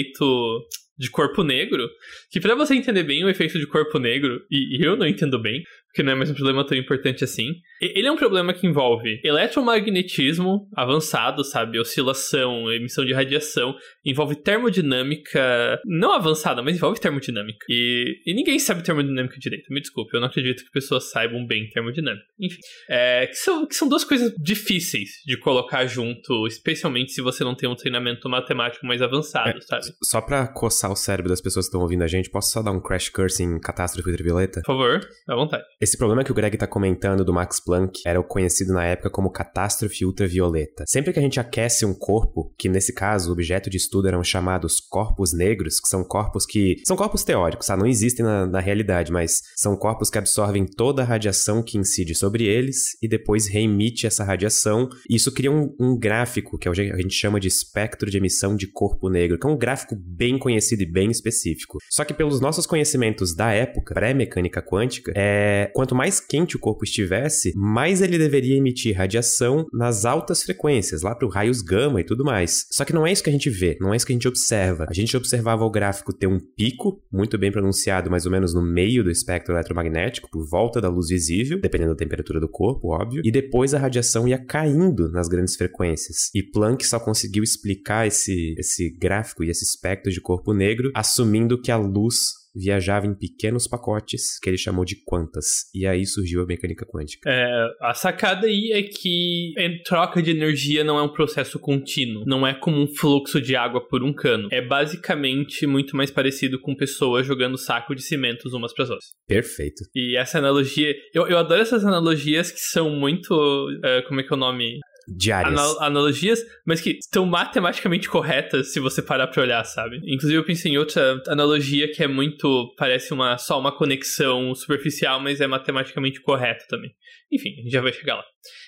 de 0.98 1.10
corpo 1.10 1.44
negro, 1.44 1.90
que 2.30 2.40
para 2.40 2.56
você 2.56 2.76
entender 2.76 3.04
bem 3.04 3.24
o 3.24 3.30
efeito 3.30 3.60
de 3.60 3.66
corpo 3.66 3.98
negro, 3.98 4.46
e 4.52 4.84
eu 4.86 4.96
não 4.96 5.08
entendo 5.08 5.40
bem, 5.40 5.64
que 5.94 6.04
não 6.04 6.14
é 6.14 6.16
mais 6.16 6.30
um 6.30 6.34
problema 6.34 6.66
tão 6.66 6.78
importante 6.78 7.24
assim. 7.24 7.54
Ele 7.82 8.08
é 8.08 8.12
um 8.12 8.18
problema 8.18 8.54
que 8.54 8.68
envolve 8.68 9.20
eletromagnetismo 9.24 10.70
avançado, 10.76 11.44
sabe? 11.44 11.80
Oscilação, 11.80 12.72
emissão 12.72 13.04
de 13.04 13.14
radiação, 13.14 13.76
envolve 14.06 14.36
termodinâmica 14.36 15.80
não 15.86 16.14
avançada, 16.14 16.62
mas 16.62 16.76
envolve 16.76 17.00
termodinâmica. 17.00 17.66
E, 17.68 18.22
e 18.26 18.34
ninguém 18.34 18.60
sabe 18.60 18.84
termodinâmica 18.84 19.38
direito, 19.40 19.72
me 19.74 19.82
desculpe, 19.82 20.16
eu 20.16 20.20
não 20.20 20.28
acredito 20.28 20.64
que 20.64 20.72
pessoas 20.72 21.10
saibam 21.10 21.46
bem 21.46 21.70
termodinâmica. 21.70 22.26
Enfim, 22.40 22.60
é, 22.90 23.28
que, 23.28 23.36
são, 23.36 23.66
que 23.66 23.76
são 23.76 23.88
duas 23.88 24.04
coisas 24.04 24.32
difíceis 24.38 25.10
de 25.26 25.38
colocar 25.38 25.86
junto, 25.86 26.46
especialmente 26.48 27.12
se 27.12 27.22
você 27.22 27.44
não 27.44 27.56
tem 27.56 27.70
um 27.70 27.76
treinamento 27.76 28.30
matemático 28.30 28.86
mais 28.86 29.02
avançado, 29.02 29.58
é, 29.58 29.62
sabe? 29.62 29.86
Só 30.04 30.22
pra 30.22 30.48
coçar 30.48 30.92
o 30.92 30.96
cérebro 30.96 31.30
das 31.30 31.42
pessoas 31.42 31.66
que 31.66 31.70
estão 31.70 31.82
ouvindo 31.82 32.04
a 32.04 32.08
gente, 32.08 32.30
posso 32.30 32.52
só 32.52 32.62
dar 32.62 32.72
um 32.72 32.82
crash 32.82 33.10
course 33.10 33.42
em 33.42 33.60
catástrofe 33.60 34.10
ultravioleta? 34.10 34.62
Por 34.62 34.78
favor, 34.78 35.00
à 35.28 35.36
vontade. 35.36 35.64
Esse 35.82 35.98
problema 35.98 36.24
que 36.24 36.32
o 36.32 36.36
Greg 36.36 36.56
está 36.56 36.68
comentando 36.68 37.26
do 37.26 37.34
Max 37.34 37.60
Planck 37.60 38.04
era 38.06 38.20
o 38.20 38.24
conhecido 38.24 38.72
na 38.72 38.86
época 38.86 39.10
como 39.10 39.32
catástrofe 39.32 40.06
ultravioleta. 40.06 40.84
Sempre 40.88 41.12
que 41.12 41.18
a 41.18 41.22
gente 41.24 41.40
aquece 41.40 41.88
um 41.88 41.94
corpo, 41.96 42.54
que 42.56 42.70
nesse 42.70 42.94
caso 42.94 43.30
o 43.30 43.34
objeto 43.34 43.68
de 43.68 43.78
estudo 43.78 44.08
eram 44.08 44.24
chamados 44.24 44.80
corpos 44.80 45.34
negros, 45.34 45.80
que 45.80 45.88
são 45.88 46.04
corpos 46.04 46.46
que. 46.46 46.76
são 46.86 46.96
corpos 46.96 47.24
teóricos, 47.24 47.66
tá? 47.66 47.76
Não 47.76 47.88
existem 47.88 48.24
na, 48.24 48.46
na 48.46 48.60
realidade, 48.60 49.12
mas 49.12 49.42
são 49.56 49.76
corpos 49.76 50.12
que 50.12 50.20
absorvem 50.20 50.68
toda 50.68 51.02
a 51.02 51.06
radiação 51.06 51.64
que 51.64 51.80
incide 51.80 52.14
sobre 52.14 52.46
eles 52.46 52.96
e 53.02 53.08
depois 53.08 53.48
reemite 53.48 54.06
essa 54.06 54.24
radiação. 54.24 54.88
Isso 55.10 55.32
cria 55.32 55.52
um, 55.52 55.76
um 55.80 55.98
gráfico, 55.98 56.60
que 56.60 56.68
é 56.68 56.72
a 56.72 56.76
gente 56.76 57.16
chama 57.16 57.40
de 57.40 57.48
espectro 57.48 58.12
de 58.12 58.18
emissão 58.18 58.56
de 58.56 58.68
corpo 58.68 59.10
negro, 59.10 59.40
que 59.40 59.48
é 59.48 59.50
um 59.50 59.58
gráfico 59.58 59.96
bem 59.96 60.38
conhecido 60.38 60.84
e 60.84 60.86
bem 60.86 61.10
específico. 61.10 61.80
Só 61.90 62.06
que 62.06 62.14
pelos 62.14 62.40
nossos 62.40 62.68
conhecimentos 62.68 63.36
da 63.36 63.52
época, 63.52 63.96
pré-mecânica 63.96 64.62
quântica, 64.62 65.12
é 65.16 65.71
quanto 65.74 65.96
mais 65.96 66.20
quente 66.20 66.56
o 66.56 66.60
corpo 66.60 66.84
estivesse, 66.84 67.54
mais 67.56 68.02
ele 68.02 68.18
deveria 68.18 68.58
emitir 68.58 68.96
radiação 68.96 69.66
nas 69.74 70.06
altas 70.06 70.44
frequências, 70.44 71.02
lá 71.02 71.16
para 71.16 71.28
os 71.28 71.34
raios 71.34 71.62
gama 71.62 72.02
e 72.02 72.04
tudo 72.04 72.24
mais. 72.24 72.68
Só 72.72 72.86
que 72.86 72.94
não 72.94 73.06
é 73.06 73.12
isso 73.12 73.24
que 73.24 73.30
a 73.30 73.34
gente 73.34 73.50
vê, 73.50 73.78
não 73.80 73.94
é 73.94 73.98
isso 73.98 74.06
que 74.06 74.14
a 74.14 74.16
gente 74.16 74.28
observa. 74.28 74.86
A 74.90 74.94
gente 74.94 75.16
observava 75.16 75.64
o 75.64 75.70
gráfico 75.70 76.14
ter 76.14 76.28
um 76.28 76.40
pico, 76.40 77.02
muito 77.12 77.38
bem 77.38 77.52
pronunciado, 77.52 78.10
mais 78.10 78.26
ou 78.26 78.32
menos 78.32 78.54
no 78.54 78.62
meio 78.62 79.04
do 79.04 79.12
espectro 79.12 79.54
eletromagnético, 79.54 80.30
por 80.30 80.48
volta 80.48 80.82
da 80.82 80.90
luz 80.90 81.10
visível, 81.10 81.60
dependendo 81.60 81.92
da 81.92 81.98
temperatura 81.98 82.40
do 82.40 82.50
corpo, 82.50 82.90
óbvio, 82.90 83.22
e 83.24 83.32
depois 83.32 83.74
a 83.74 83.80
radiação 83.80 84.28
ia 84.28 84.38
caindo 84.38 85.10
nas 85.10 85.28
grandes 85.28 85.56
frequências. 85.56 86.30
E 86.34 86.44
Planck 86.44 86.86
só 86.86 87.00
conseguiu 87.00 87.44
explicar 87.44 88.08
esse, 88.08 88.56
esse 88.58 88.90
gráfico 88.90 89.44
e 89.44 89.50
esse 89.50 89.64
espectro 89.64 90.12
de 90.12 90.22
corpo 90.22 90.54
negro, 90.54 90.92
assumindo 90.94 91.62
que 91.62 91.72
a 91.72 91.78
luz 91.78 92.41
viajava 92.56 93.08
em 93.08 93.16
pequenos 93.16 93.68
pacotes 93.68 94.40
que 94.42 94.50
ele 94.50 94.58
chamou 94.58 94.86
de 94.86 94.96
quantas. 95.04 95.46
E 95.74 95.86
aí 95.86 96.06
surgiu 96.06 96.42
a 96.42 96.46
mecânica 96.46 96.86
quântica. 96.86 97.30
É, 97.30 97.68
a 97.82 97.94
sacada 97.94 98.48
aí 98.48 98.72
é 98.74 98.84
que 98.84 99.54
troca 99.86 100.22
de 100.22 100.32
energia 100.32 100.84
não 100.84 100.98
é 100.98 101.04
um 101.04 101.14
processo 101.14 101.60
contínuo. 101.60 102.24
Não 102.26 102.46
é 102.46 102.54
como 102.54 102.82
um 102.82 102.88
fluxo 102.88 103.42
de 103.42 103.56
água 103.56 103.86
por 103.88 104.04
um 104.04 104.14
cano. 104.14 104.50
É 104.52 104.62
basicamente 104.62 105.66
muito 105.66 105.96
mais 105.96 106.12
parecido 106.12 106.60
com 106.60 106.76
pessoas 106.76 107.26
jogando 107.26 107.58
saco 107.58 107.96
de 107.96 108.02
cimentos 108.02 108.54
umas 108.54 108.74
para 108.74 108.84
as 108.84 108.90
outras. 108.90 109.10
Perfeito. 109.28 109.84
E 109.96 110.18
essa 110.18 110.38
analogia. 110.38 110.94
Eu, 111.14 111.28
eu 111.28 111.38
adoro 111.38 111.62
essas 111.62 111.86
analogias 111.86 112.52
que 112.52 112.60
são 112.60 112.90
muito. 112.90 113.32
Uh, 113.34 114.08
como 114.08 114.20
é 114.20 114.24
que 114.24 114.34
é 114.34 114.36
o 114.36 114.40
nome? 114.40 114.80
Diárias. 115.08 115.54
Anal 115.54 115.82
analogias, 115.82 116.40
mas 116.66 116.82
que 116.82 116.92
estão 116.92 117.26
matematicamente 117.26 118.10
corretas 118.10 118.72
se 118.72 118.80
você 118.80 119.02
parar 119.02 119.28
pra 119.28 119.42
olhar, 119.42 119.64
sabe? 119.64 119.98
Inclusive 120.04 120.36
eu 120.36 120.46
pensei 120.46 120.72
em 120.72 120.78
outra 120.78 121.22
analogia 121.28 121.92
que 121.92 122.04
é 122.04 122.08
muito. 122.08 122.74
parece 122.78 123.14
uma 123.14 123.38
só 123.38 123.60
uma 123.60 123.76
conexão 123.76 124.54
superficial, 124.56 125.20
mas 125.20 125.42
é 125.42 125.48
matematicamente 125.48 126.22
correto 126.22 126.66
também. 126.68 126.92
Enfim, 127.32 127.52
a 127.60 127.62
gente 127.64 127.72
já 127.72 127.82
vai 127.82 127.94
chegar 127.94 128.16
lá. 128.16 128.24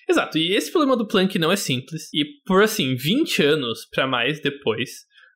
Exato, 0.09 0.37
e 0.37 0.53
esse 0.53 0.71
problema 0.71 0.97
do 0.97 1.07
Planck 1.07 1.37
não 1.39 1.51
é 1.51 1.55
simples, 1.55 2.09
e 2.13 2.25
por 2.45 2.61
assim, 2.61 2.95
20 2.95 3.43
anos 3.43 3.87
para 3.89 4.05
mais 4.05 4.39
depois, 4.41 4.89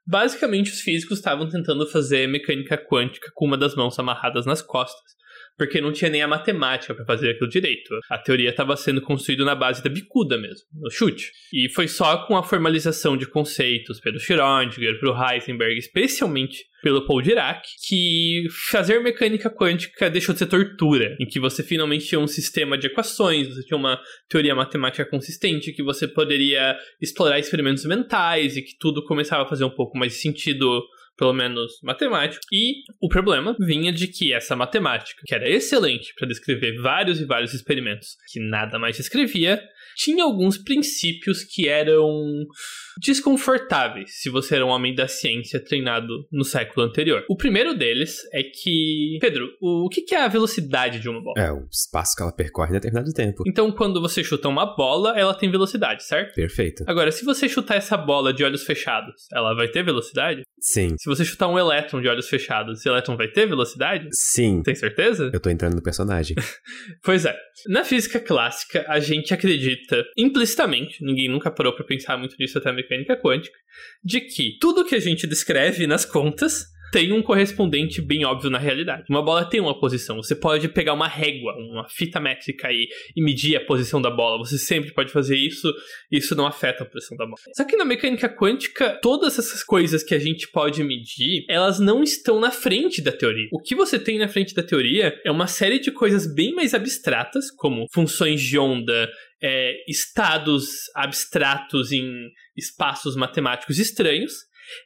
basicamente 0.06 0.72
os 0.72 0.82
físicos 0.82 1.18
estavam 1.18 1.48
tentando 1.50 1.88
fazer 1.88 2.28
mecânica 2.28 2.78
quântica 2.78 3.32
com 3.34 3.46
uma 3.46 3.58
das 3.58 3.76
mãos 3.76 3.98
amarradas 3.98 4.46
nas 4.46 4.62
costas 4.62 5.18
porque 5.58 5.82
não 5.82 5.92
tinha 5.92 6.10
nem 6.10 6.22
a 6.22 6.28
matemática 6.28 6.94
para 6.94 7.06
fazer 7.06 7.32
aquilo 7.32 7.50
direito. 7.50 7.90
A 8.10 8.18
teoria 8.18 8.50
estava 8.50 8.76
sendo 8.78 9.02
construída 9.02 9.44
na 9.44 9.56
base 9.56 9.84
da 9.84 9.90
bicuda 9.90 10.38
mesmo, 10.38 10.68
no 10.74 10.92
chute. 10.92 11.32
E 11.52 11.68
foi 11.70 11.88
só 11.88 12.26
com 12.26 12.38
a 12.38 12.44
formalização 12.44 13.18
de 13.18 13.26
conceitos 13.26 14.00
pelo 14.00 14.20
Schrödinger, 14.20 15.00
pelo 15.00 15.16
Heisenberg, 15.16 15.78
especialmente 15.78 16.66
pelo 16.82 17.06
Paul 17.06 17.22
Dirac, 17.22 17.68
que 17.88 18.46
fazer 18.70 19.00
mecânica 19.00 19.50
quântica 19.50 20.10
deixou 20.10 20.34
de 20.34 20.40
ser 20.40 20.46
tortura, 20.46 21.18
em 21.20 21.26
que 21.26 21.40
você 21.40 21.64
finalmente 21.64 22.06
tinha 22.06 22.20
um 22.20 22.28
sistema 22.28 22.78
de 22.78 22.88
equações, 22.88 23.48
você 23.48 23.64
tinha 23.64 23.78
uma 23.78 24.00
teoria 24.30 24.54
matemática 24.54 25.04
consistente, 25.06 25.74
que 25.74 25.82
você 25.82 26.08
poderia 26.08 26.78
explorar 27.02 27.40
experimentos 27.40 27.84
mentais 27.86 28.56
e 28.56 28.62
que 28.62 28.78
tudo 28.80 29.04
começava 29.04 29.44
a 29.44 29.48
fazer 29.48 29.66
um 29.66 29.70
pouco 29.70 29.98
mais 29.98 30.22
sentido 30.22 30.84
pelo 31.18 31.34
menos 31.34 31.80
matemático. 31.82 32.42
E 32.52 32.84
o 33.02 33.10
problema 33.10 33.56
vinha 33.60 33.92
de 33.92 34.08
que 34.08 34.34
essa 34.34 34.56
matemática, 34.56 35.22
que 35.26 35.34
era 35.34 35.50
excelente 35.50 36.14
para 36.18 36.28
descrever 36.28 36.80
vários 36.82 37.20
e 37.20 37.26
vários 37.26 37.54
experimentos, 37.54 38.16
que 38.32 38.40
nada 38.40 38.78
mais 38.78 39.00
escrevia, 39.00 39.62
tinha 39.96 40.24
alguns 40.24 40.58
princípios 40.58 41.44
que 41.44 41.68
eram 41.68 42.46
desconfortáveis 43.00 44.22
se 44.22 44.30
você 44.30 44.56
era 44.56 44.66
um 44.66 44.70
homem 44.70 44.94
da 44.94 45.08
ciência 45.08 45.60
treinado 45.60 46.28
no 46.32 46.44
século 46.44 46.86
anterior. 46.86 47.24
O 47.30 47.36
primeiro 47.36 47.76
deles 47.76 48.20
é 48.34 48.44
que, 48.44 49.18
Pedro, 49.20 49.50
o 49.62 49.90
que 49.90 50.14
é 50.14 50.24
a 50.24 50.28
velocidade 50.28 51.00
de 51.00 51.10
uma 51.10 51.22
bola? 51.22 51.36
É, 51.38 51.52
o 51.52 51.68
espaço 51.72 52.16
que 52.16 52.22
ela 52.22 52.32
percorre 52.32 52.70
em 52.70 52.74
determinado 52.74 53.12
tempo. 53.14 53.44
Então, 53.48 53.72
quando 53.72 54.02
você 54.02 54.24
chuta 54.24 54.48
uma 54.48 54.76
bola, 54.76 55.18
ela 55.18 55.34
tem 55.34 55.50
velocidade, 55.50 56.04
certo? 56.04 56.34
Perfeito. 56.36 56.84
Agora, 56.88 57.12
se 57.12 57.26
você 57.26 57.48
chutar 57.48 57.76
essa 57.76 57.98
bola 57.98 58.34
de 58.34 58.44
olhos 58.44 58.64
fechados, 58.64 59.28
ela 59.34 59.54
vai 59.54 59.68
ter 59.68 59.84
velocidade? 59.84 60.42
Sim. 60.60 60.96
Se 60.98 61.08
você 61.08 61.24
chutar 61.24 61.48
um 61.48 61.58
elétron 61.58 62.02
de 62.02 62.08
olhos 62.08 62.28
fechados, 62.28 62.80
esse 62.80 62.90
elétron 62.90 63.16
vai 63.16 63.28
ter 63.28 63.46
velocidade? 63.48 64.08
Sim. 64.12 64.62
Tem 64.64 64.76
certeza? 64.76 65.30
Eu 65.34 65.40
tô 65.40 65.50
entrando 65.50 65.76
no 65.76 65.84
personagem. 65.84 66.36
pois 67.04 67.26
é. 67.26 67.38
Na 67.68 67.84
física 67.84 68.20
clássica, 68.20 68.86
a 68.88 69.00
gente 69.00 69.34
acredita 69.34 70.04
implicitamente, 70.18 71.04
ninguém 71.04 71.30
nunca 71.30 71.52
parou 71.52 71.74
para 71.74 71.86
pensar 71.86 72.18
muito 72.18 72.36
nisso 72.40 72.58
até 72.58 72.70
a 72.70 72.74
mecânica 72.88 73.18
quântica, 73.18 73.58
de 74.04 74.22
que 74.22 74.58
tudo 74.60 74.86
que 74.86 74.96
a 74.96 75.00
gente 75.00 75.28
descreve 75.28 75.86
nas 75.86 76.06
contas 76.06 76.66
tem 76.92 77.12
um 77.12 77.22
correspondente 77.22 78.02
bem 78.02 78.26
óbvio 78.26 78.50
na 78.50 78.58
realidade. 78.58 79.06
Uma 79.10 79.24
bola 79.24 79.46
tem 79.46 79.60
uma 79.60 79.80
posição. 79.80 80.18
Você 80.18 80.36
pode 80.36 80.70
pegar 80.70 80.94
uma 80.94 81.08
régua, 81.08 81.54
uma 81.58 81.88
fita 81.90 82.20
métrica 82.20 82.72
e, 82.72 82.88
e 83.16 83.22
medir 83.22 83.56
a 83.56 83.66
posição 83.66 84.02
da 84.02 84.10
bola. 84.10 84.38
Você 84.38 84.58
sempre 84.58 84.94
pode 84.94 85.12
fazer 85.12 85.36
isso. 85.36 85.72
Isso 86.12 86.36
não 86.36 86.48
afeta 86.48 86.84
a 86.84 86.86
posição 86.86 87.18
da 87.18 87.26
bola. 87.26 87.38
Só 87.56 87.66
que 87.66 87.76
na 87.76 87.86
mecânica 87.86 88.30
quântica, 88.30 88.98
todas 89.02 89.38
essas 89.38 89.64
coisas 89.64 90.04
que 90.04 90.16
a 90.16 90.20
gente 90.20 90.50
pode 90.50 90.84
medir, 90.84 91.46
elas 91.50 91.80
não 91.80 92.04
estão 92.04 92.40
na 92.40 92.52
frente 92.52 93.02
da 93.02 93.12
teoria. 93.12 93.48
O 93.52 93.62
que 93.62 93.76
você 93.76 94.00
tem 94.00 94.18
na 94.18 94.28
frente 94.28 94.54
da 94.54 94.64
teoria 94.64 95.20
é 95.26 95.32
uma 95.32 95.48
série 95.48 95.80
de 95.80 95.92
coisas 95.92 96.34
bem 96.34 96.54
mais 96.54 96.74
abstratas, 96.74 97.52
como 97.52 97.86
funções 97.94 98.42
de 98.42 98.58
onda, 98.58 99.10
é, 99.42 99.74
estados 99.88 100.90
abstratos 100.96 101.92
em 101.92 102.30
espaços 102.56 103.16
matemáticos 103.16 103.80
estranhos, 103.80 104.34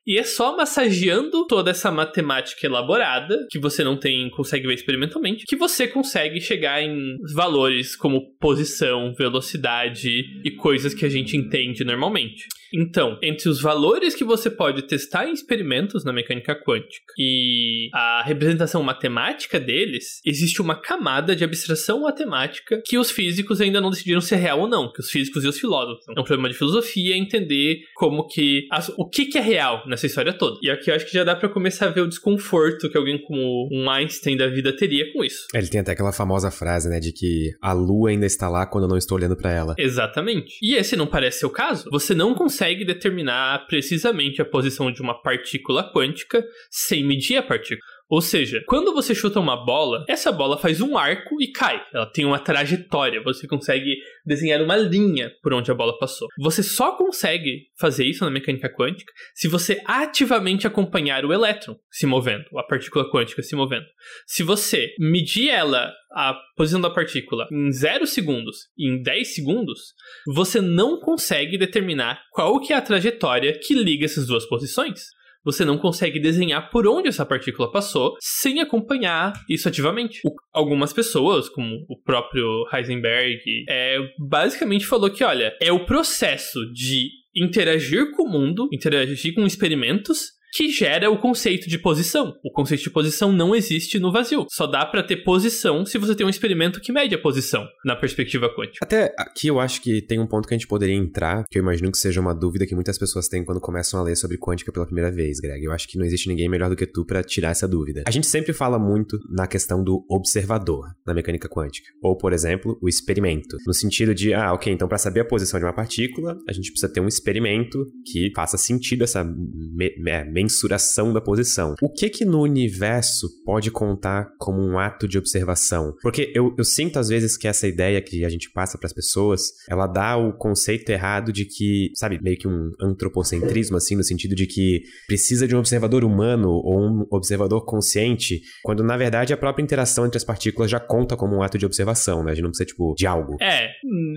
e 0.06 0.18
é 0.18 0.24
só 0.24 0.56
massageando 0.56 1.46
toda 1.48 1.72
essa 1.72 1.92
matemática 1.92 2.66
elaborada, 2.66 3.48
que 3.50 3.60
você 3.60 3.84
não 3.84 3.98
tem, 3.98 4.30
consegue 4.30 4.68
ver 4.68 4.76
experimentalmente, 4.76 5.46
que 5.46 5.56
você 5.56 5.88
consegue 5.88 6.40
chegar 6.40 6.82
em 6.82 7.18
valores 7.34 7.96
como 7.96 8.36
posição, 8.40 9.14
velocidade 9.14 10.42
e 10.44 10.52
coisas 10.52 10.94
que 10.94 11.06
a 11.06 11.10
gente 11.10 11.36
entende 11.36 11.84
normalmente. 11.84 12.46
Então, 12.74 13.18
entre 13.22 13.50
os 13.50 13.62
valores 13.62 14.16
que 14.16 14.24
você 14.24 14.50
pode 14.50 14.84
testar 14.84 15.28
em 15.28 15.34
experimentos 15.34 16.04
na 16.04 16.14
mecânica 16.14 16.56
quântica 16.56 17.14
e 17.18 17.90
a 17.94 18.24
representação 18.26 18.82
matemática 18.82 19.60
deles, 19.60 20.22
existe 20.26 20.62
uma 20.62 20.76
camada 20.76 21.36
de 21.36 21.44
abstração 21.44 22.02
matemática 22.02 22.82
que 22.86 22.98
os 22.98 23.12
físicos 23.12 23.60
ainda 23.60 23.82
não 23.82 23.90
decidiram 23.90 24.22
se 24.22 24.34
é 24.34 24.38
real 24.38 24.62
ou 24.62 24.68
não, 24.68 24.92
que 24.92 25.02
os 25.02 25.10
físicos 25.10 25.44
e 25.44 25.48
os 25.48 25.60
filósofos. 25.60 26.06
É 26.08 26.20
um 26.20 26.24
problema 26.24 26.50
de 26.50 26.56
filosofia 26.56 27.18
entender 27.18 27.82
como 27.96 28.28
que 28.28 28.68
as, 28.72 28.90
o 28.98 29.08
que, 29.08 29.26
que 29.26 29.38
é 29.38 29.42
real 29.42 29.84
nessa 29.88 30.06
história 30.06 30.34
toda. 30.34 30.58
E 30.62 30.70
aqui 30.70 30.90
eu 30.90 30.96
acho 30.96 31.06
que 31.06 31.14
já 31.14 31.24
dá 31.24 31.36
para 31.36 31.50
começar 31.50 31.88
a 31.88 31.90
ver 31.90 32.02
o 32.02 32.08
desconforto 32.08 32.90
que 32.90 32.98
alguém 32.98 33.22
como 33.22 33.68
um 33.72 33.90
Einstein 33.90 34.38
da 34.38 34.48
vida 34.48 34.76
teria 34.76 35.12
com 35.12 35.24
isso. 35.24 35.48
Ele 35.54 35.68
tem 35.68 35.82
até 35.82 35.92
aquela 35.92 36.14
famosa 36.14 36.50
frase, 36.50 36.90
né, 36.90 37.00
de 37.00 37.12
que 37.12 37.52
a 37.62 37.74
lua 37.74 38.10
ainda 38.10 38.26
está 38.26 38.48
lá 38.48 38.66
quando 38.66 38.86
eu 38.86 38.90
não 38.90 38.98
estou 38.98 39.18
olhando 39.18 39.36
para 39.36 39.52
ela. 39.52 39.76
Exatamente. 39.78 40.58
E 40.62 40.76
esse 40.76 40.96
não 40.96 41.08
parece 41.08 41.40
ser 41.40 41.46
o 41.46 41.50
caso? 41.50 41.90
Você 41.92 42.14
não 42.14 42.34
consegue 42.34 42.61
consegue 42.62 42.86
determinar 42.86 43.66
precisamente 43.66 44.40
a 44.40 44.46
posição 44.46 44.92
de 44.92 45.02
uma 45.02 45.20
partícula 45.20 45.92
quântica 45.92 46.46
sem 46.70 47.04
medir 47.04 47.38
a 47.38 47.42
partícula. 47.42 47.82
Ou 48.12 48.20
seja, 48.20 48.62
quando 48.68 48.94
você 48.94 49.16
chuta 49.16 49.40
uma 49.40 49.56
bola, 49.56 50.04
essa 50.06 50.34
bola 50.34 50.58
faz 50.58 50.82
um 50.82 50.98
arco 50.98 51.42
e 51.42 51.50
cai. 51.50 51.82
Ela 51.94 52.06
tem 52.06 52.26
uma 52.26 52.38
trajetória. 52.38 53.24
Você 53.24 53.48
consegue 53.48 53.96
desenhar 54.26 54.62
uma 54.62 54.76
linha 54.76 55.32
por 55.42 55.54
onde 55.54 55.72
a 55.72 55.74
bola 55.74 55.98
passou. 55.98 56.28
Você 56.38 56.62
só 56.62 56.98
consegue 56.98 57.68
fazer 57.80 58.04
isso 58.04 58.26
na 58.26 58.30
mecânica 58.30 58.68
quântica 58.68 59.14
se 59.34 59.48
você 59.48 59.82
ativamente 59.86 60.68
acompanhar 60.68 61.24
o 61.24 61.32
elétron 61.32 61.78
se 61.90 62.06
movendo, 62.06 62.44
a 62.58 62.64
partícula 62.64 63.10
quântica 63.10 63.42
se 63.42 63.56
movendo. 63.56 63.86
Se 64.28 64.44
você 64.44 64.94
medir 65.00 65.48
ela 65.48 65.94
a 66.12 66.38
posição 66.58 66.82
da 66.82 66.90
partícula 66.90 67.48
em 67.50 67.72
0 67.72 68.06
segundos 68.06 68.68
e 68.78 68.90
em 68.90 69.02
10 69.02 69.36
segundos, 69.36 69.80
você 70.28 70.60
não 70.60 71.00
consegue 71.00 71.58
determinar 71.58 72.22
qual 72.34 72.60
que 72.60 72.74
é 72.74 72.76
a 72.76 72.82
trajetória 72.82 73.58
que 73.58 73.74
liga 73.74 74.04
essas 74.04 74.28
duas 74.28 74.46
posições 74.46 75.06
você 75.44 75.66
não 75.66 75.78
consegue 75.78 76.20
desenhar 76.20 76.70
por 76.70 76.88
onde 76.88 77.08
essa 77.08 77.26
partícula 77.26 77.72
passou 77.72 78.16
sem 78.20 78.60
acompanhar 78.60 79.34
isso 79.50 79.68
ativamente. 79.68 80.22
O, 80.26 80.34
algumas 80.54 80.94
pessoas, 80.94 81.50
como 81.50 81.86
o 81.90 82.00
próprio 82.02 82.46
Heisenberg, 82.72 83.40
é, 83.70 83.98
basicamente 84.20 84.86
falou 84.86 85.10
que, 85.10 85.24
olha, 85.24 85.56
é 85.62 85.72
o 85.72 85.86
processo 85.86 86.60
de 86.74 87.10
interagir 87.36 88.12
com 88.12 88.24
o 88.24 88.30
mundo, 88.30 88.68
interagir 88.72 89.34
com 89.34 89.46
experimentos 89.46 90.41
que 90.52 90.70
gera 90.70 91.10
o 91.10 91.18
conceito 91.18 91.70
de 91.70 91.78
posição. 91.78 92.34
O 92.44 92.52
conceito 92.52 92.84
de 92.84 92.90
posição 92.90 93.32
não 93.32 93.56
existe 93.56 94.00
no 94.00 94.12
vazio. 94.12 94.46
Só 94.50 94.68
dá 94.68 94.86
para 94.86 95.04
ter 95.04 95.18
posição 95.18 95.86
se 95.86 95.98
você 95.98 96.16
tem 96.16 96.26
um 96.26 96.30
experimento 96.30 96.82
que 96.82 96.92
mede 96.92 97.16
a 97.16 97.20
posição 97.20 97.66
na 97.86 97.96
perspectiva 97.96 98.50
quântica. 98.54 98.80
Até 98.82 99.14
aqui 99.18 99.48
eu 99.48 99.60
acho 99.60 99.82
que 99.82 100.02
tem 100.02 100.20
um 100.20 100.28
ponto 100.28 100.48
que 100.48 100.54
a 100.54 100.58
gente 100.58 100.68
poderia 100.68 100.96
entrar, 100.96 101.46
que 101.50 101.58
eu 101.58 101.62
imagino 101.62 101.92
que 101.92 101.98
seja 101.98 102.20
uma 102.20 102.34
dúvida 102.34 102.66
que 102.66 102.76
muitas 102.76 102.98
pessoas 102.98 103.28
têm 103.28 103.46
quando 103.46 103.62
começam 103.62 104.00
a 104.00 104.04
ler 104.04 104.16
sobre 104.16 104.38
quântica 104.38 104.72
pela 104.72 104.86
primeira 104.86 105.12
vez, 105.12 105.40
Greg. 105.40 105.64
Eu 105.64 105.72
acho 105.72 105.88
que 105.88 105.98
não 105.98 106.06
existe 106.06 106.28
ninguém 106.28 106.50
melhor 106.50 106.70
do 106.70 106.76
que 106.76 106.86
tu 106.86 107.06
para 107.06 107.24
tirar 107.24 107.52
essa 107.52 107.68
dúvida. 107.68 108.04
A 108.06 108.12
gente 108.12 108.28
sempre 108.28 108.54
fala 108.54 108.78
muito 108.78 109.18
na 109.30 109.48
questão 109.48 109.84
do 109.84 110.06
observador 110.10 110.88
na 111.06 111.14
mecânica 111.14 111.48
quântica, 111.48 111.88
ou 112.02 112.18
por 112.18 112.34
exemplo, 112.34 112.78
o 112.82 112.90
experimento, 112.90 113.58
no 113.66 113.74
sentido 113.74 114.14
de, 114.14 114.34
ah, 114.34 114.54
OK, 114.54 114.72
então 114.72 114.88
para 114.88 114.98
saber 114.98 115.22
a 115.22 115.26
posição 115.26 115.60
de 115.60 115.66
uma 115.66 115.74
partícula, 115.74 116.38
a 116.48 116.54
gente 116.54 116.72
precisa 116.72 116.92
ter 116.92 117.00
um 117.00 117.08
experimento 117.08 117.86
que 118.12 118.32
faça 118.36 118.58
sentido 118.58 119.04
essa 119.04 119.24
me 119.24 119.92
me 119.98 120.12
mensuração 120.42 121.14
da 121.14 121.22
posição. 121.22 121.76
O 121.82 121.90
que 121.90 122.10
que 122.10 122.26
no 122.26 122.42
universo 122.42 123.28
pode 123.46 123.70
contar 123.72 124.30
como 124.40 124.62
um 124.62 124.78
ato 124.78 125.08
de 125.08 125.18
observação? 125.18 125.94
Porque 126.02 126.32
eu, 126.36 126.54
eu 126.58 126.64
sinto 126.64 126.98
às 126.98 127.10
vezes 127.10 127.38
que 127.38 127.48
essa 127.48 127.68
ideia 127.68 128.02
que 128.02 128.26
a 128.26 128.30
gente 128.30 128.52
passa 128.52 128.78
para 128.78 128.88
as 128.88 128.94
pessoas, 128.94 129.42
ela 129.70 129.88
dá 129.88 130.18
o 130.18 130.34
conceito 130.34 130.90
errado 130.90 131.32
de 131.32 131.46
que, 131.46 131.92
sabe, 131.96 132.20
meio 132.22 132.38
que 132.38 132.48
um 132.48 132.72
antropocentrismo 132.82 133.78
assim, 133.78 133.96
no 133.96 134.04
sentido 134.04 134.36
de 134.36 134.48
que 134.48 134.82
precisa 135.08 135.48
de 135.48 135.56
um 135.56 135.60
observador 135.60 136.04
humano 136.04 136.50
ou 136.50 136.80
um 136.80 137.06
observador 137.12 137.66
consciente, 137.66 138.42
quando 138.64 138.84
na 138.84 138.98
verdade 138.98 139.34
a 139.34 139.38
própria 139.38 139.64
interação 139.64 140.06
entre 140.06 140.18
as 140.18 140.24
partículas 140.24 140.72
já 140.72 140.80
conta 140.80 141.16
como 141.16 141.36
um 141.36 141.44
ato 141.44 141.58
de 141.58 141.66
observação, 141.66 142.24
né? 142.24 142.32
A 142.32 142.36
gente 142.36 142.44
não 142.44 142.50
precisa 142.50 142.68
tipo 142.68 142.94
de 142.96 143.06
algo. 143.06 143.38
É, 143.42 143.70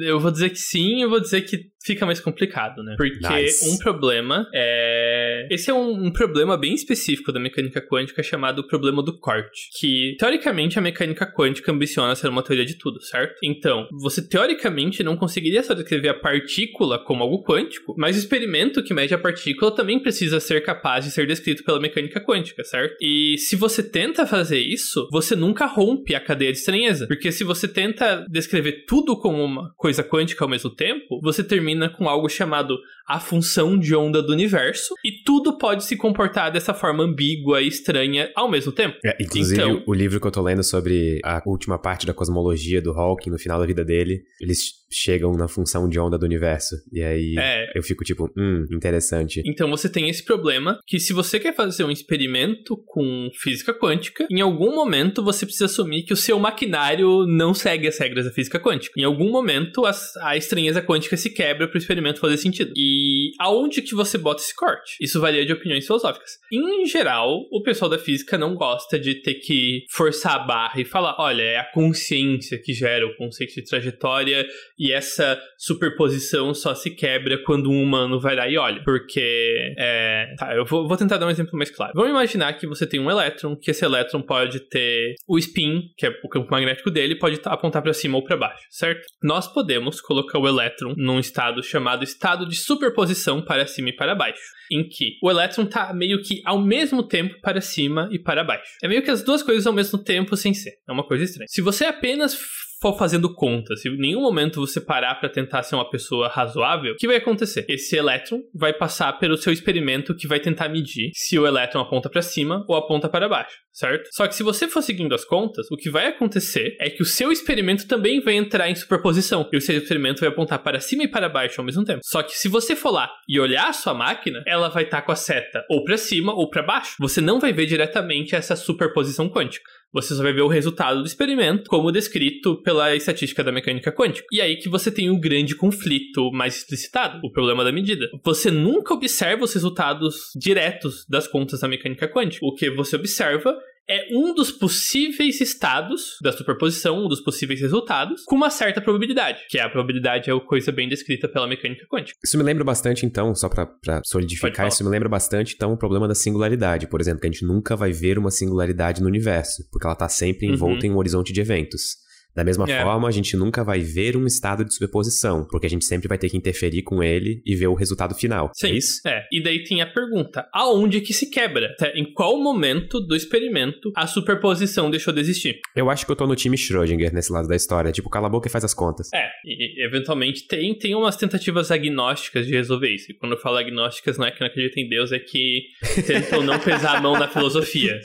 eu 0.02 0.19
vou 0.19 0.31
dizer 0.31 0.50
que 0.50 0.59
sim, 0.59 1.02
eu 1.02 1.11
vou 1.11 1.21
dizer 1.21 1.43
que 1.43 1.59
fica 1.85 2.07
mais 2.07 2.19
complicado, 2.19 2.83
né? 2.83 2.95
Porque 2.97 3.19
nice. 3.21 3.69
um 3.69 3.79
problema 3.79 4.49
é. 4.55 5.47
Esse 5.50 5.71
é 5.71 5.75
um, 5.75 6.07
um, 6.07 6.11
problema 6.11 6.57
bem 6.57 6.75
específico 6.75 7.31
da 7.31 7.38
mecânica 7.38 7.81
quântica 7.81 8.23
chamado 8.23 8.67
problema 8.67 9.03
do 9.03 9.19
corte. 9.19 9.69
Que, 9.79 10.17
teoricamente, 10.19 10.79
a 10.79 10.83
mecânica 10.83 11.26
quântica 11.26 11.71
ambiciona 11.71 12.14
ser 12.14 12.29
uma 12.29 12.43
teoria 12.43 12.64
de 12.64 12.79
tudo, 12.79 13.00
certo? 13.03 13.35
Então, 13.43 13.87
você 14.00 14.26
teoricamente 14.26 15.03
não 15.03 15.17
conseguiria 15.17 15.62
só 15.62 15.75
descrever 15.75 16.09
a 16.09 16.14
partícula 16.14 16.99
como 16.99 17.23
algo 17.23 17.45
quântico, 17.45 17.95
mas 17.99 18.17
o 18.17 18.19
experimento 18.19 18.83
que 18.83 18.95
mede 18.95 19.14
a 19.14 19.19
partícula 19.19 19.75
também 19.75 20.00
precisa 20.00 20.41
ser 20.41 20.62
capaz 20.62 21.05
de 21.05 21.11
ser 21.11 21.26
descrito 21.26 21.64
pela 21.64 21.81
mecânica 21.81 22.21
quântica, 22.21 22.64
certo? 22.64 22.97
E 23.00 23.37
se 23.38 23.57
você 23.57 23.83
tenta 23.83 24.26
fazer 24.26 24.61
isso, 24.61 25.07
você 25.12 25.37
nunca 25.37 25.67
rompe 25.67 26.14
a 26.14 26.21
cadeia 26.21 26.53
de 26.53 26.59
estranheza. 26.59 27.07
Porque 27.07 27.31
se 27.31 27.45
você 27.45 27.69
tenta 27.69 28.25
descrever 28.31 28.85
tudo 28.87 29.19
como 29.19 29.45
uma 29.45 29.75
coisa 29.76 30.03
quântica 30.03 30.45
ao 30.45 30.49
mesmo 30.49 30.71
tempo, 30.71 31.21
você 31.23 31.45
termina 31.45 31.74
termina 31.75 31.88
com 31.88 32.09
algo 32.09 32.28
chamado 32.28 32.78
a 33.06 33.20
função 33.20 33.78
de 33.78 33.94
onda 33.94 34.23
do 34.23 34.32
universo, 34.32 34.94
e 35.04 35.23
tudo 35.25 35.58
pode 35.58 35.84
se 35.84 35.96
comportar 35.96 36.50
dessa 36.50 36.73
forma 36.73 37.04
ambígua 37.04 37.61
e 37.61 37.68
estranha 37.68 38.30
ao 38.34 38.50
mesmo 38.50 38.73
tempo. 38.73 38.96
É, 39.04 39.16
inclusive, 39.20 39.61
então, 39.61 39.82
o 39.87 39.94
livro 39.94 40.20
que 40.20 40.26
eu 40.26 40.30
tô 40.30 40.42
lendo 40.42 40.62
sobre 40.62 41.20
a 41.25 41.42
última 41.46 41.78
parte 41.78 42.06
da 42.06 42.14
cosmologia 42.14 42.80
do 42.80 42.92
Hawking, 42.92 43.30
no 43.30 43.38
final 43.38 43.58
da 43.58 43.66
vida 43.66 43.84
dele, 43.84 44.23
eles 44.40 44.84
chegam 44.94 45.32
na 45.32 45.49
função 45.49 45.88
de 45.88 45.99
onda 45.99 46.16
do 46.16 46.25
universo. 46.25 46.76
E 46.92 47.02
aí 47.02 47.34
é, 47.37 47.73
eu 47.75 47.82
fico 47.82 48.04
tipo, 48.04 48.30
hum, 48.38 48.64
interessante. 48.70 49.42
Então 49.44 49.68
você 49.68 49.88
tem 49.88 50.08
esse 50.08 50.25
problema 50.25 50.78
que 50.87 51.00
se 51.00 51.12
você 51.12 51.40
quer 51.40 51.54
fazer 51.54 51.84
um 51.84 51.90
experimento 51.90 52.76
com 52.87 53.28
física 53.34 53.75
quântica, 53.75 54.26
em 54.30 54.40
algum 54.40 54.75
momento 54.75 55.23
você 55.23 55.44
precisa 55.44 55.64
assumir 55.64 56.04
que 56.04 56.12
o 56.12 56.16
seu 56.16 56.38
maquinário 56.38 57.26
não 57.26 57.52
segue 57.52 57.88
as 57.88 57.99
regras 57.99 58.25
da 58.25 58.30
física 58.30 58.61
quântica. 58.61 58.94
Em 58.96 59.04
algum 59.04 59.30
momento 59.30 59.84
a, 59.84 59.92
a 60.23 60.37
estranheza 60.37 60.80
quântica 60.80 61.16
se 61.16 61.30
quebra 61.30 61.66
para 61.66 61.76
o 61.76 61.78
experimento 61.78 62.20
fazer 62.20 62.37
sentido. 62.37 62.73
E 62.76 62.93
aonde 63.40 63.82
que 63.82 63.94
você 63.94 64.18
bota 64.18 64.42
esse 64.42 64.54
corte? 64.54 64.96
Isso 65.00 65.20
varia 65.20 65.44
de 65.44 65.52
opiniões 65.52 65.86
filosóficas. 65.86 66.32
Em 66.52 66.86
geral, 66.86 67.40
o 67.50 67.62
pessoal 67.62 67.90
da 67.90 67.98
física 67.98 68.36
não 68.38 68.54
gosta 68.54 68.98
de 68.98 69.16
ter 69.16 69.34
que 69.34 69.84
forçar 69.90 70.36
a 70.36 70.38
barra 70.38 70.80
e 70.80 70.84
falar, 70.84 71.16
olha, 71.18 71.42
é 71.42 71.56
a 71.56 71.70
consciência 71.72 72.60
que 72.62 72.72
gera 72.72 73.06
o 73.06 73.16
conceito 73.16 73.54
de 73.54 73.64
trajetória 73.64 74.46
e 74.78 74.92
essa 74.92 75.40
superposição 75.58 76.54
só 76.54 76.74
se 76.74 76.90
quebra 76.90 77.42
quando 77.44 77.70
um 77.70 77.82
humano 77.82 78.20
vai 78.20 78.36
lá 78.36 78.48
e 78.48 78.56
olha. 78.56 78.82
Porque, 78.84 79.74
é... 79.78 80.34
Tá, 80.38 80.54
eu 80.54 80.64
vou, 80.64 80.86
vou 80.86 80.96
tentar 80.96 81.18
dar 81.18 81.26
um 81.26 81.30
exemplo 81.30 81.56
mais 81.56 81.70
claro. 81.70 81.92
Vamos 81.94 82.10
imaginar 82.10 82.52
que 82.54 82.66
você 82.66 82.86
tem 82.86 83.00
um 83.00 83.10
elétron, 83.10 83.56
que 83.56 83.70
esse 83.70 83.84
elétron 83.84 84.22
pode 84.22 84.60
ter 84.68 85.14
o 85.26 85.38
spin, 85.38 85.82
que 85.96 86.06
é 86.06 86.10
o 86.22 86.28
campo 86.28 86.50
magnético 86.50 86.90
dele, 86.90 87.16
pode 87.16 87.40
apontar 87.44 87.82
para 87.82 87.92
cima 87.92 88.16
ou 88.16 88.24
para 88.24 88.36
baixo, 88.36 88.64
certo? 88.70 89.02
Nós 89.22 89.46
podemos 89.52 90.00
colocar 90.00 90.38
o 90.38 90.46
elétron 90.46 90.94
num 90.96 91.18
estado 91.18 91.62
chamado 91.62 92.04
estado 92.04 92.46
de 92.46 92.56
super 92.56 92.84
superposição 92.85 93.43
para 93.43 93.67
cima 93.67 93.91
e 93.91 93.93
para 93.97 94.14
baixo, 94.14 94.43
em 94.71 94.87
que 94.88 95.19
o 95.23 95.31
elétron 95.31 95.64
está 95.64 95.93
meio 95.93 96.21
que 96.23 96.43
ao 96.45 96.61
mesmo 96.61 97.03
tempo 97.03 97.41
para 97.41 97.61
cima 97.61 98.09
e 98.11 98.19
para 98.19 98.45
baixo. 98.45 98.71
É 98.83 98.88
meio 98.88 99.03
que 99.03 99.11
as 99.11 99.23
duas 99.23 99.43
coisas 99.43 99.67
ao 99.67 99.73
mesmo 99.73 99.99
tempo 99.99 100.37
sem 100.37 100.53
ser. 100.53 100.75
É 100.88 100.93
uma 100.93 101.07
coisa 101.07 101.25
estranha. 101.25 101.47
Se 101.49 101.61
você 101.61 101.85
apenas 101.85 102.37
for 102.85 102.99
fazendo 102.99 103.33
conta, 103.35 103.75
se 103.76 103.88
em 103.88 103.97
nenhum 103.97 104.21
momento 104.21 104.61
você 104.61 104.79
parar 104.79 105.14
para 105.14 105.31
tentar 105.31 105.62
ser 105.62 105.75
uma 105.75 105.88
pessoa 105.88 106.29
razoável, 106.29 106.93
o 106.93 106.97
que 106.97 107.07
vai 107.07 107.17
acontecer? 107.17 107.64
Esse 107.67 107.97
elétron 107.97 108.43
vai 108.55 108.75
passar 108.75 109.11
pelo 109.14 109.38
seu 109.38 109.50
experimento 109.50 110.14
que 110.14 110.29
vai 110.29 110.38
tentar 110.38 110.69
medir 110.69 111.11
se 111.14 111.38
o 111.38 111.47
elétron 111.47 111.81
aponta 111.81 112.11
para 112.11 112.21
cima 112.21 112.62
ou 112.69 112.76
aponta 112.76 113.09
para 113.09 113.26
baixo, 113.26 113.57
certo? 113.73 114.11
Só 114.12 114.26
que 114.26 114.35
se 114.35 114.43
você 114.43 114.69
for 114.69 114.83
seguindo 114.83 115.14
as 115.14 115.25
contas, 115.25 115.67
o 115.71 115.79
que 115.79 115.88
vai 115.88 116.09
acontecer 116.09 116.76
é 116.79 116.91
que 116.91 117.03
o 117.03 117.07
seu 117.07 117.33
experimento 117.33 117.88
também 117.88 118.21
vai 118.21 118.35
entrar 118.35 118.69
em 118.69 118.75
superposição 118.75 119.49
e 119.50 119.57
o 119.57 119.62
seu 119.62 119.79
experimento 119.79 120.21
vai 120.21 120.29
apontar 120.29 120.59
para 120.59 120.79
cima 120.79 121.05
e 121.05 121.09
para 121.09 121.26
baixo 121.26 121.62
ao 121.62 121.64
mesmo 121.64 121.87
tempo. 121.87 122.00
Só 122.05 122.23
que 122.23 122.37
se 122.37 122.50
você 122.50 122.76
for 122.76 122.91
lá 122.91 123.11
e 123.26 123.41
olhar 123.41 123.69
a 123.71 123.73
sua 123.73 123.95
máquina, 123.95 124.43
ela 124.47 124.69
vai 124.69 124.83
estar 124.83 125.00
tá 125.00 125.07
com 125.07 125.12
a 125.12 125.17
seta 125.17 125.64
ou 125.71 125.85
para 125.85 125.97
cima 125.97 126.35
ou 126.35 126.50
para 126.50 126.62
baixo. 126.62 126.97
Você 127.00 127.23
não 127.23 127.41
vai 127.41 127.50
ver 127.50 127.64
diretamente 127.64 128.37
essa 128.37 128.55
superposição 128.55 129.31
quântica 129.31 129.71
você 129.94 130.12
só 130.12 130.24
vai 130.24 130.32
ver 130.32 130.42
o 130.42 130.48
resultado 130.48 131.00
do 131.00 131.06
experimento, 131.06 131.70
como 131.70 131.92
descrito 131.92 132.60
pela 132.62 132.96
estatística 132.96 133.44
da 133.44 133.52
mecânica 133.52 133.92
quântica. 133.92 134.26
E 134.32 134.40
aí 134.40 134.56
que 134.56 134.68
você 134.68 134.90
tem 134.90 135.08
o 135.08 135.14
um 135.14 135.20
grande 135.20 135.54
conflito 135.54 136.32
mais 136.32 136.56
explicitado, 136.56 137.20
o 137.22 137.30
problema 137.30 137.62
da 137.62 137.70
medida. 137.70 138.10
Você 138.24 138.50
nunca 138.50 138.92
observa 138.92 139.44
os 139.44 139.54
resultados 139.54 140.30
diretos 140.34 141.06
das 141.08 141.28
contas 141.28 141.60
da 141.60 141.68
mecânica 141.68 142.08
quântica. 142.08 142.44
O 142.44 142.52
que 142.52 142.68
você 142.70 142.96
observa 142.96 143.56
é 143.88 144.09
um 144.12 144.35
dos 144.35 144.50
possíveis 144.50 145.41
estados 145.41 146.17
da 146.23 146.33
superposição, 146.33 147.05
um 147.05 147.09
dos 147.09 147.21
possíveis 147.21 147.61
resultados, 147.61 148.25
com 148.25 148.37
uma 148.37 148.50
certa 148.50 148.81
probabilidade, 148.81 149.41
que 149.49 149.59
a 149.59 149.69
probabilidade 149.69 150.31
é 150.31 150.35
uma 150.35 150.45
coisa 150.45 150.73
bem 150.73 150.88
descrita 150.88 151.29
pela 151.29 151.47
mecânica 151.47 151.87
quântica. 151.87 152.19
Isso 152.25 152.38
me 152.38 152.45
lembra 152.45 152.64
bastante, 152.64 153.05
então, 153.05 153.35
só 153.35 153.49
para 153.49 154.00
solidificar, 154.05 154.69
isso 154.69 154.85
me 154.85 154.91
lembra 154.91 155.09
bastante, 155.09 155.55
então, 155.55 155.73
o 155.73 155.76
problema 155.76 156.09
da 156.09 156.14
singularidade, 156.14 156.87
por 156.87 157.00
exemplo, 157.00 157.21
que 157.21 157.26
a 157.26 157.31
gente 157.31 157.45
nunca 157.45 157.76
vai 157.76 157.93
ver 157.93 158.19
uma 158.19 158.31
singularidade 158.31 159.03
no 159.03 159.09
universo, 159.09 159.69
porque 159.71 159.87
ela 159.87 159.95
está 159.95 160.09
sempre 160.09 160.47
envolta 160.47 160.87
uhum. 160.87 160.93
em 160.93 160.95
um 160.95 160.99
horizonte 160.99 161.33
de 161.33 161.41
eventos. 161.41 162.03
Da 162.35 162.45
mesma 162.45 162.64
é. 162.69 162.83
forma, 162.83 163.09
a 163.09 163.11
gente 163.11 163.37
nunca 163.37 163.62
vai 163.62 163.81
ver 163.81 164.17
um 164.17 164.26
estado 164.26 164.64
de 164.64 164.75
superposição, 164.75 165.47
porque 165.49 165.67
a 165.67 165.71
gente 165.71 165.85
sempre 165.85 166.09
vai 166.09 166.19
ter 166.19 166.29
que 166.29 166.37
interferir 166.37 166.83
com 166.83 167.03
ele 167.03 167.41
e 167.47 167.55
ver 167.55 167.69
o 167.69 167.75
resultado 167.75 168.14
final. 168.14 168.50
Sim. 168.55 168.69
É 168.69 168.71
isso? 168.73 169.00
É. 169.07 169.25
E 169.31 169.43
daí 169.43 169.62
tem 169.62 169.81
a 169.81 169.87
pergunta: 169.87 170.49
aonde 170.53 171.00
que 171.00 171.12
se 171.12 171.31
quebra? 171.31 171.75
Em 171.95 172.12
qual 172.12 172.43
momento 172.43 173.00
do 173.00 173.14
experimento 173.14 173.93
a 173.95 174.07
superposição 174.07 174.91
deixou 174.91 175.12
de 175.12 175.21
existir? 175.21 175.61
Eu 175.76 175.91
acho 175.91 176.05
que 176.05 176.11
eu 176.11 176.17
tô 176.17 176.26
no 176.26 176.35
time 176.35 176.57
Schrödinger 176.57 177.12
nesse 177.12 177.33
lado 177.33 177.47
da 177.47 177.55
história. 177.55 177.93
Tipo, 177.93 178.11
cala 178.11 178.26
a 178.26 178.31
boca 178.31 178.49
e 178.49 178.50
faz 178.50 178.64
as 178.64 178.75
contas. 178.75 179.12
É. 179.12 179.29
E 179.45 179.85
eventualmente 179.85 180.47
tem, 180.49 180.76
tem 180.76 180.95
umas 180.95 181.17
tentativas 181.17 181.71
agnósticas 181.71 182.47
de 182.47 182.53
resolver 182.53 182.88
isso. 182.88 183.12
E 183.12 183.14
quando 183.14 183.33
eu 183.33 183.38
falo 183.38 183.57
agnósticas, 183.57 184.19
não 184.19 184.26
é 184.26 184.31
que 184.31 184.41
não 184.41 184.49
acredita 184.49 184.81
em 184.81 184.88
Deus, 184.88 185.12
é 185.12 185.19
que 185.19 185.62
tentam 186.07 186.43
não 186.43 186.59
pesar 186.59 186.97
a 186.97 187.00
mão 187.00 187.12
na 187.12 187.29
filosofia. 187.29 188.00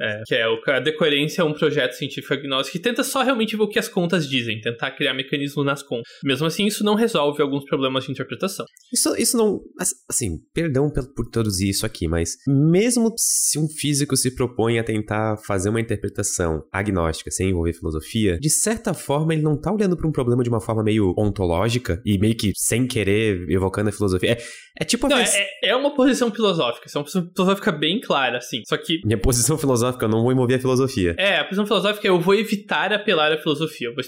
É, 0.00 0.22
que 0.26 0.34
é 0.34 0.48
o, 0.48 0.60
a 0.66 0.80
decoerência 0.80 1.42
é 1.42 1.44
um 1.44 1.52
projeto 1.52 1.92
científico 1.92 2.34
agnóstico 2.34 2.78
que 2.78 2.82
tenta 2.82 3.02
só 3.02 3.22
realmente 3.22 3.56
o 3.64 3.68
que 3.68 3.78
as 3.78 3.88
contas 3.88 4.28
dizem, 4.28 4.60
tentar 4.60 4.90
criar 4.92 5.14
mecanismos 5.14 5.64
nas 5.64 5.82
contas. 5.82 6.04
Mesmo 6.22 6.46
assim, 6.46 6.66
isso 6.66 6.84
não 6.84 6.94
resolve 6.94 7.42
alguns 7.42 7.64
problemas 7.64 8.04
de 8.04 8.12
interpretação. 8.12 8.66
Isso, 8.92 9.14
isso 9.16 9.36
não. 9.36 9.60
Assim, 10.08 10.38
perdão 10.52 10.90
por 10.90 11.28
traduzir 11.30 11.68
isso 11.68 11.86
aqui, 11.86 12.06
mas 12.08 12.36
mesmo 12.46 13.12
se 13.16 13.58
um 13.58 13.68
físico 13.68 14.16
se 14.16 14.34
propõe 14.34 14.78
a 14.78 14.84
tentar 14.84 15.36
fazer 15.46 15.68
uma 15.68 15.80
interpretação 15.80 16.62
agnóstica 16.72 17.30
sem 17.30 17.50
envolver 17.50 17.72
filosofia, 17.72 18.38
de 18.38 18.50
certa 18.50 18.94
forma 18.94 19.34
ele 19.34 19.42
não 19.42 19.60
tá 19.60 19.72
olhando 19.72 19.96
para 19.96 20.06
um 20.06 20.12
problema 20.12 20.42
de 20.42 20.48
uma 20.48 20.60
forma 20.60 20.82
meio 20.82 21.14
ontológica 21.18 22.00
e 22.04 22.18
meio 22.18 22.36
que 22.36 22.52
sem 22.54 22.86
querer 22.86 23.48
evocando 23.50 23.88
a 23.88 23.92
filosofia. 23.92 24.32
É, 24.32 24.38
é 24.80 24.84
tipo. 24.84 25.08
Não, 25.08 25.16
vez... 25.16 25.34
é, 25.34 25.70
é 25.70 25.76
uma 25.76 25.94
posição 25.94 26.30
filosófica. 26.32 26.86
É 26.92 26.98
uma 26.98 27.04
posição 27.04 27.30
filosófica 27.34 27.72
bem 27.72 28.00
clara, 28.00 28.38
assim. 28.38 28.62
Só 28.66 28.76
que. 28.76 29.00
Minha 29.04 29.18
posição 29.18 29.56
filosófica, 29.56 30.04
eu 30.04 30.08
não 30.08 30.22
vou 30.22 30.32
envolver 30.32 30.54
a 30.54 30.60
filosofia. 30.60 31.14
É, 31.18 31.38
a 31.38 31.44
posição 31.44 31.66
filosófica 31.66 32.06
é 32.06 32.10
eu 32.10 32.20
vou 32.20 32.34
evitar 32.34 32.92
apelar 32.92 33.32
à 33.32 33.38
filosofia. 33.38 33.53
Eu 33.88 33.94
vou 33.94 34.04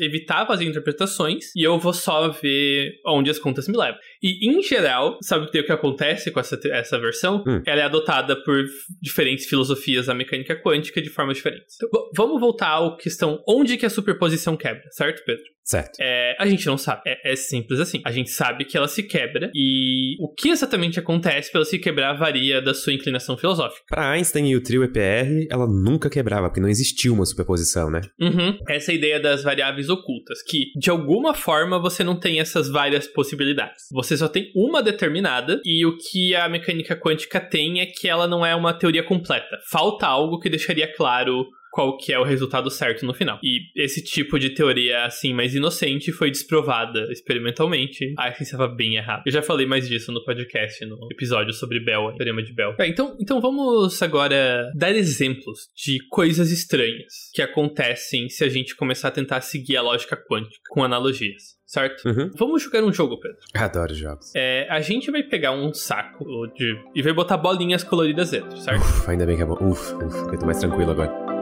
evitar 0.00 0.46
fazer 0.46 0.64
interpretações 0.64 1.54
e 1.54 1.62
eu 1.62 1.78
vou 1.78 1.92
só 1.92 2.28
ver 2.28 3.00
onde 3.06 3.30
as 3.30 3.38
contas 3.38 3.68
me 3.68 3.76
levam. 3.76 3.98
E, 4.22 4.50
em 4.50 4.62
geral, 4.62 5.18
sabe 5.22 5.46
o 5.46 5.50
que 5.50 5.72
acontece 5.72 6.30
com 6.30 6.40
essa, 6.40 6.58
essa 6.70 6.98
versão? 6.98 7.42
Hum. 7.46 7.62
Ela 7.66 7.82
é 7.82 7.84
adotada 7.84 8.36
por 8.42 8.64
diferentes 9.00 9.46
filosofias 9.46 10.06
da 10.06 10.14
mecânica 10.14 10.56
quântica 10.56 11.00
de 11.00 11.10
formas 11.10 11.36
diferentes. 11.36 11.76
Então, 11.76 11.88
vamos 12.16 12.40
voltar 12.40 12.78
à 12.78 12.96
questão 12.96 13.42
onde 13.48 13.76
que 13.76 13.86
a 13.86 13.90
superposição 13.90 14.56
quebra, 14.56 14.84
certo, 14.90 15.22
Pedro? 15.24 15.44
Certo. 15.68 15.98
É, 16.00 16.34
a 16.38 16.46
gente 16.46 16.66
não 16.66 16.78
sabe. 16.78 17.02
É, 17.06 17.32
é, 17.32 17.36
simples 17.36 17.78
assim. 17.78 18.00
A 18.02 18.10
gente 18.10 18.30
sabe 18.30 18.64
que 18.64 18.74
ela 18.74 18.88
se 18.88 19.02
quebra 19.02 19.50
e 19.54 20.16
o 20.18 20.32
que 20.32 20.48
exatamente 20.48 20.98
acontece 20.98 21.50
para 21.50 21.58
ela 21.58 21.66
se 21.66 21.78
quebrar 21.78 22.14
varia 22.14 22.62
da 22.62 22.72
sua 22.72 22.94
inclinação 22.94 23.36
filosófica. 23.36 23.84
Para 23.86 24.10
Einstein 24.12 24.48
e 24.48 24.56
o 24.56 24.62
trio 24.62 24.82
EPR, 24.82 25.46
ela 25.50 25.66
nunca 25.66 26.08
quebrava, 26.08 26.48
porque 26.48 26.60
não 26.60 26.70
existiu 26.70 27.12
uma 27.12 27.26
superposição, 27.26 27.90
né? 27.90 28.00
Uhum. 28.18 28.58
Essa 28.66 28.92
é 28.92 28.94
ideia 28.94 29.20
das 29.20 29.42
variáveis 29.42 29.90
ocultas, 29.90 30.42
que 30.42 30.72
de 30.74 30.88
alguma 30.88 31.34
forma 31.34 31.78
você 31.78 32.02
não 32.02 32.18
tem 32.18 32.40
essas 32.40 32.70
várias 32.70 33.06
possibilidades. 33.06 33.84
Você 33.92 34.07
só 34.16 34.28
tem 34.28 34.50
uma 34.54 34.82
determinada 34.82 35.60
e 35.64 35.84
o 35.84 35.96
que 35.96 36.34
a 36.34 36.48
mecânica 36.48 36.96
quântica 36.96 37.40
tem 37.40 37.80
é 37.80 37.86
que 37.86 38.08
ela 38.08 38.26
não 38.26 38.44
é 38.44 38.54
uma 38.54 38.72
teoria 38.72 39.02
completa. 39.02 39.58
Falta 39.70 40.06
algo 40.06 40.38
que 40.38 40.50
deixaria 40.50 40.92
claro 40.94 41.46
qual 41.78 41.96
que 41.96 42.12
é 42.12 42.18
o 42.18 42.24
resultado 42.24 42.68
certo 42.72 43.06
no 43.06 43.14
final. 43.14 43.38
E 43.40 43.60
esse 43.76 44.02
tipo 44.02 44.36
de 44.36 44.50
teoria, 44.50 45.04
assim, 45.04 45.32
mais 45.32 45.54
inocente 45.54 46.10
foi 46.10 46.28
desprovada 46.28 47.06
experimentalmente. 47.12 48.14
A 48.18 48.32
ciência 48.32 48.56
estava 48.56 48.66
bem 48.66 48.96
errada. 48.96 49.22
Eu 49.24 49.30
já 49.30 49.42
falei 49.42 49.64
mais 49.64 49.86
disso 49.86 50.10
no 50.10 50.24
podcast, 50.24 50.84
no 50.84 50.98
episódio 51.12 51.52
sobre 51.52 51.78
Bell, 51.78 52.12
teorema 52.16 52.42
de 52.42 52.52
Bell. 52.52 52.74
É, 52.80 52.88
então, 52.88 53.16
então 53.20 53.40
vamos 53.40 54.02
agora 54.02 54.72
dar 54.74 54.90
exemplos 54.90 55.68
de 55.76 56.00
coisas 56.08 56.50
estranhas 56.50 57.30
que 57.32 57.42
acontecem 57.42 58.28
se 58.28 58.42
a 58.42 58.48
gente 58.48 58.74
começar 58.74 59.06
a 59.06 59.12
tentar 59.12 59.40
seguir 59.40 59.76
a 59.76 59.82
lógica 59.82 60.16
quântica 60.16 60.58
com 60.70 60.82
analogias 60.82 61.56
certo? 61.64 62.08
Uhum. 62.08 62.30
Vamos 62.34 62.62
jogar 62.62 62.82
um 62.82 62.90
jogo, 62.90 63.20
Pedro. 63.20 63.36
Adoro 63.54 63.92
jogos. 63.92 64.32
É, 64.34 64.66
a 64.70 64.80
gente 64.80 65.10
vai 65.10 65.22
pegar 65.22 65.52
um 65.52 65.74
saco 65.74 66.24
de... 66.56 66.74
e 66.94 67.02
vai 67.02 67.12
botar 67.12 67.36
bolinhas 67.36 67.84
coloridas 67.84 68.30
dentro, 68.30 68.56
certo? 68.56 68.80
Uf, 68.80 69.10
ainda 69.10 69.26
bem 69.26 69.36
que 69.36 69.42
é 69.42 69.44
bom. 69.44 69.58
Uf, 69.60 69.92
uf, 69.96 70.32
eu 70.32 70.38
tô 70.38 70.46
mais 70.46 70.58
tranquilo 70.58 70.92
agora. 70.92 71.37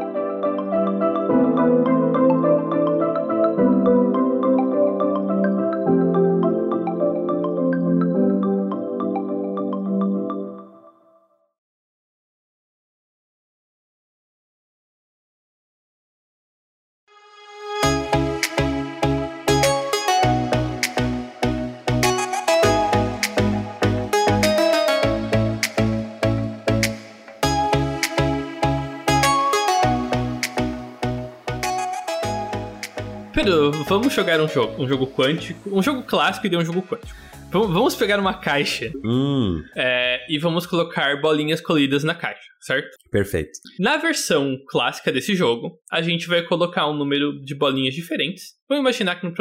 Vamos 33.87 34.13
jogar 34.13 34.41
um 34.41 34.49
jogo, 34.49 34.83
um 34.83 34.89
jogo 34.89 35.07
quântico, 35.07 35.77
um 35.77 35.83
jogo 35.83 36.03
clássico 36.03 36.47
e 36.47 36.57
um 36.57 36.65
jogo 36.65 36.83
quântico. 36.83 37.27
Vamos 37.51 37.95
pegar 37.95 38.19
uma 38.19 38.35
caixa 38.35 38.93
hum. 39.05 39.63
é, 39.75 40.21
e 40.29 40.39
vamos 40.39 40.67
colocar 40.67 41.21
bolinhas 41.21 41.61
coloridas 41.61 42.05
na 42.05 42.15
caixa, 42.15 42.51
certo? 42.61 42.97
Perfeito. 43.11 43.53
Na 43.79 43.97
versão 43.97 44.59
clássica 44.69 45.13
desse 45.13 45.35
jogo, 45.35 45.79
a 45.91 46.03
gente 46.03 46.27
vai 46.27 46.43
colocar 46.43 46.89
um 46.89 46.95
número 46.95 47.41
de 47.41 47.55
bolinhas 47.55 47.95
diferentes. 47.95 48.57
Vamos 48.68 48.83
imaginar 48.83 49.20
que 49.20 49.26
no 49.26 49.33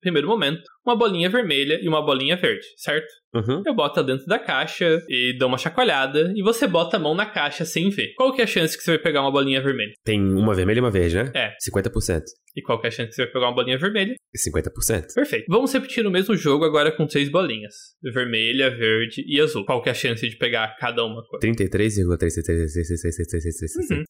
primeiro 0.00 0.28
momento, 0.28 0.62
uma 0.84 0.96
bolinha 0.96 1.30
vermelha 1.30 1.78
e 1.82 1.88
uma 1.88 2.04
bolinha 2.04 2.36
verde, 2.36 2.66
certo? 2.76 3.08
Uhum. 3.34 3.62
Eu 3.66 3.74
boto 3.74 4.02
dentro 4.02 4.26
da 4.26 4.38
caixa 4.38 5.02
e 5.08 5.34
dou 5.38 5.48
uma 5.48 5.56
chacoalhada 5.56 6.30
e 6.36 6.42
você 6.42 6.66
bota 6.66 6.98
a 6.98 7.00
mão 7.00 7.14
na 7.14 7.24
caixa 7.26 7.64
sem 7.64 7.88
ver. 7.88 8.12
Qual 8.14 8.34
que 8.34 8.42
é 8.42 8.44
a 8.44 8.46
chance 8.46 8.76
que 8.76 8.84
você 8.84 8.90
vai 8.92 8.98
pegar 8.98 9.22
uma 9.22 9.32
bolinha 9.32 9.62
vermelha? 9.62 9.92
Tem 10.04 10.20
uma 10.20 10.54
vermelha 10.54 10.78
e 10.78 10.80
uma 10.80 10.90
verde, 10.90 11.16
né? 11.16 11.32
É. 11.34 11.54
50%. 11.66 12.20
E 12.56 12.62
qual 12.62 12.80
que 12.80 12.86
é 12.86 12.88
a 12.88 12.90
chance 12.90 13.08
que 13.08 13.16
você 13.16 13.24
vai 13.24 13.32
pegar 13.32 13.46
uma 13.46 13.54
bolinha 13.54 13.78
vermelha? 13.78 14.14
50%. 14.36 15.14
Perfeito. 15.14 15.46
Vamos 15.48 15.72
repetir 15.72 16.06
o 16.06 16.10
mesmo 16.10 16.36
jogo 16.36 16.64
agora 16.64 16.92
com 16.92 17.06
três 17.06 17.30
bolinhas. 17.30 17.74
Vermelha, 18.02 18.70
verde 18.70 19.24
e 19.26 19.40
azul. 19.40 19.64
Qual 19.64 19.80
que 19.82 19.88
é 19.88 19.92
a 19.92 19.94
chance 19.94 20.28
de 20.28 20.36
pegar 20.36 20.76
cada 20.78 21.02
uma? 21.04 21.22
33,3333333. 21.42 23.90
Uhum. 23.90 24.04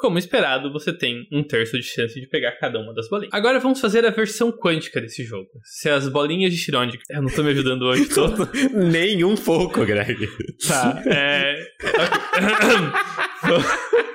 Como 0.00 0.18
esperado, 0.18 0.72
você 0.72 0.94
tem 0.94 1.28
um 1.30 1.42
terço 1.42 1.76
de 1.76 1.82
chance 1.82 2.18
de 2.18 2.26
pegar 2.26 2.52
cada 2.52 2.80
uma 2.80 2.94
das 2.94 3.06
bolinhas. 3.10 3.34
Agora 3.34 3.60
vamos 3.60 3.82
fazer 3.82 4.06
a 4.06 4.10
versão 4.10 4.50
quântica 4.50 4.98
desse 4.98 5.22
jogo. 5.24 5.50
Se 5.62 5.90
as 5.90 6.08
bolinhas 6.08 6.50
de 6.50 6.58
Schrödinger... 6.58 7.02
Eu 7.10 7.20
não 7.20 7.28
tô 7.28 7.42
me 7.42 7.50
ajudando 7.50 7.82
hoje 7.82 8.08
todo. 8.08 8.48
Nem 8.72 9.22
um 9.22 9.36
pouco, 9.36 9.84
Greg. 9.84 10.26
Tá, 10.66 11.02
é... 11.06 11.66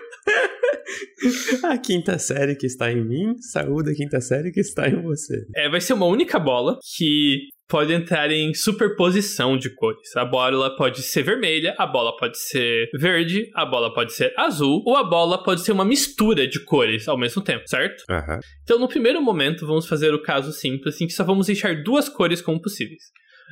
A 1.64 1.78
quinta 1.78 2.20
série 2.20 2.56
que 2.56 2.66
está 2.66 2.92
em 2.92 3.04
mim, 3.04 3.36
saúde 3.40 3.92
a 3.92 3.96
quinta 3.96 4.22
série 4.22 4.52
que 4.52 4.60
está 4.60 4.88
em 4.88 5.02
você. 5.02 5.46
É, 5.56 5.70
vai 5.70 5.82
ser 5.82 5.94
uma 5.94 6.06
única 6.06 6.40
bola 6.40 6.78
que 6.96 7.50
pode 7.68 7.94
entrar 7.94 8.32
em 8.32 8.54
superposição 8.54 9.58
de 9.58 9.74
cores. 9.74 10.16
A 10.16 10.24
bola 10.26 10.76
pode 10.76 11.02
ser 11.02 11.24
vermelha, 11.24 11.76
a 11.78 11.86
bola 11.86 12.16
pode 12.18 12.38
ser 12.38 12.90
verde, 13.00 13.50
a 13.56 13.66
bola 13.66 13.94
pode 13.94 14.14
ser 14.14 14.34
azul, 14.38 14.84
ou 14.86 14.96
a 14.96 15.04
bola 15.04 15.44
pode 15.44 15.62
ser 15.62 15.72
uma 15.72 15.86
mistura 15.86 16.48
de 16.48 16.64
cores 16.64 17.08
ao 17.08 17.18
mesmo 17.18 17.42
tempo, 17.42 17.68
certo? 17.68 18.04
Aham. 18.10 18.40
Então, 18.64 18.80
no 18.80 18.88
primeiro 18.88 19.22
momento, 19.22 19.66
vamos 19.66 19.88
fazer 19.88 20.14
o 20.14 20.22
caso 20.22 20.52
simples 20.52 21.00
em 21.02 21.08
que 21.08 21.14
só 21.14 21.24
vamos 21.24 21.48
deixar 21.48 21.84
duas 21.84 22.08
cores 22.08 22.42
como 22.42 22.62
possíveis. 22.62 23.04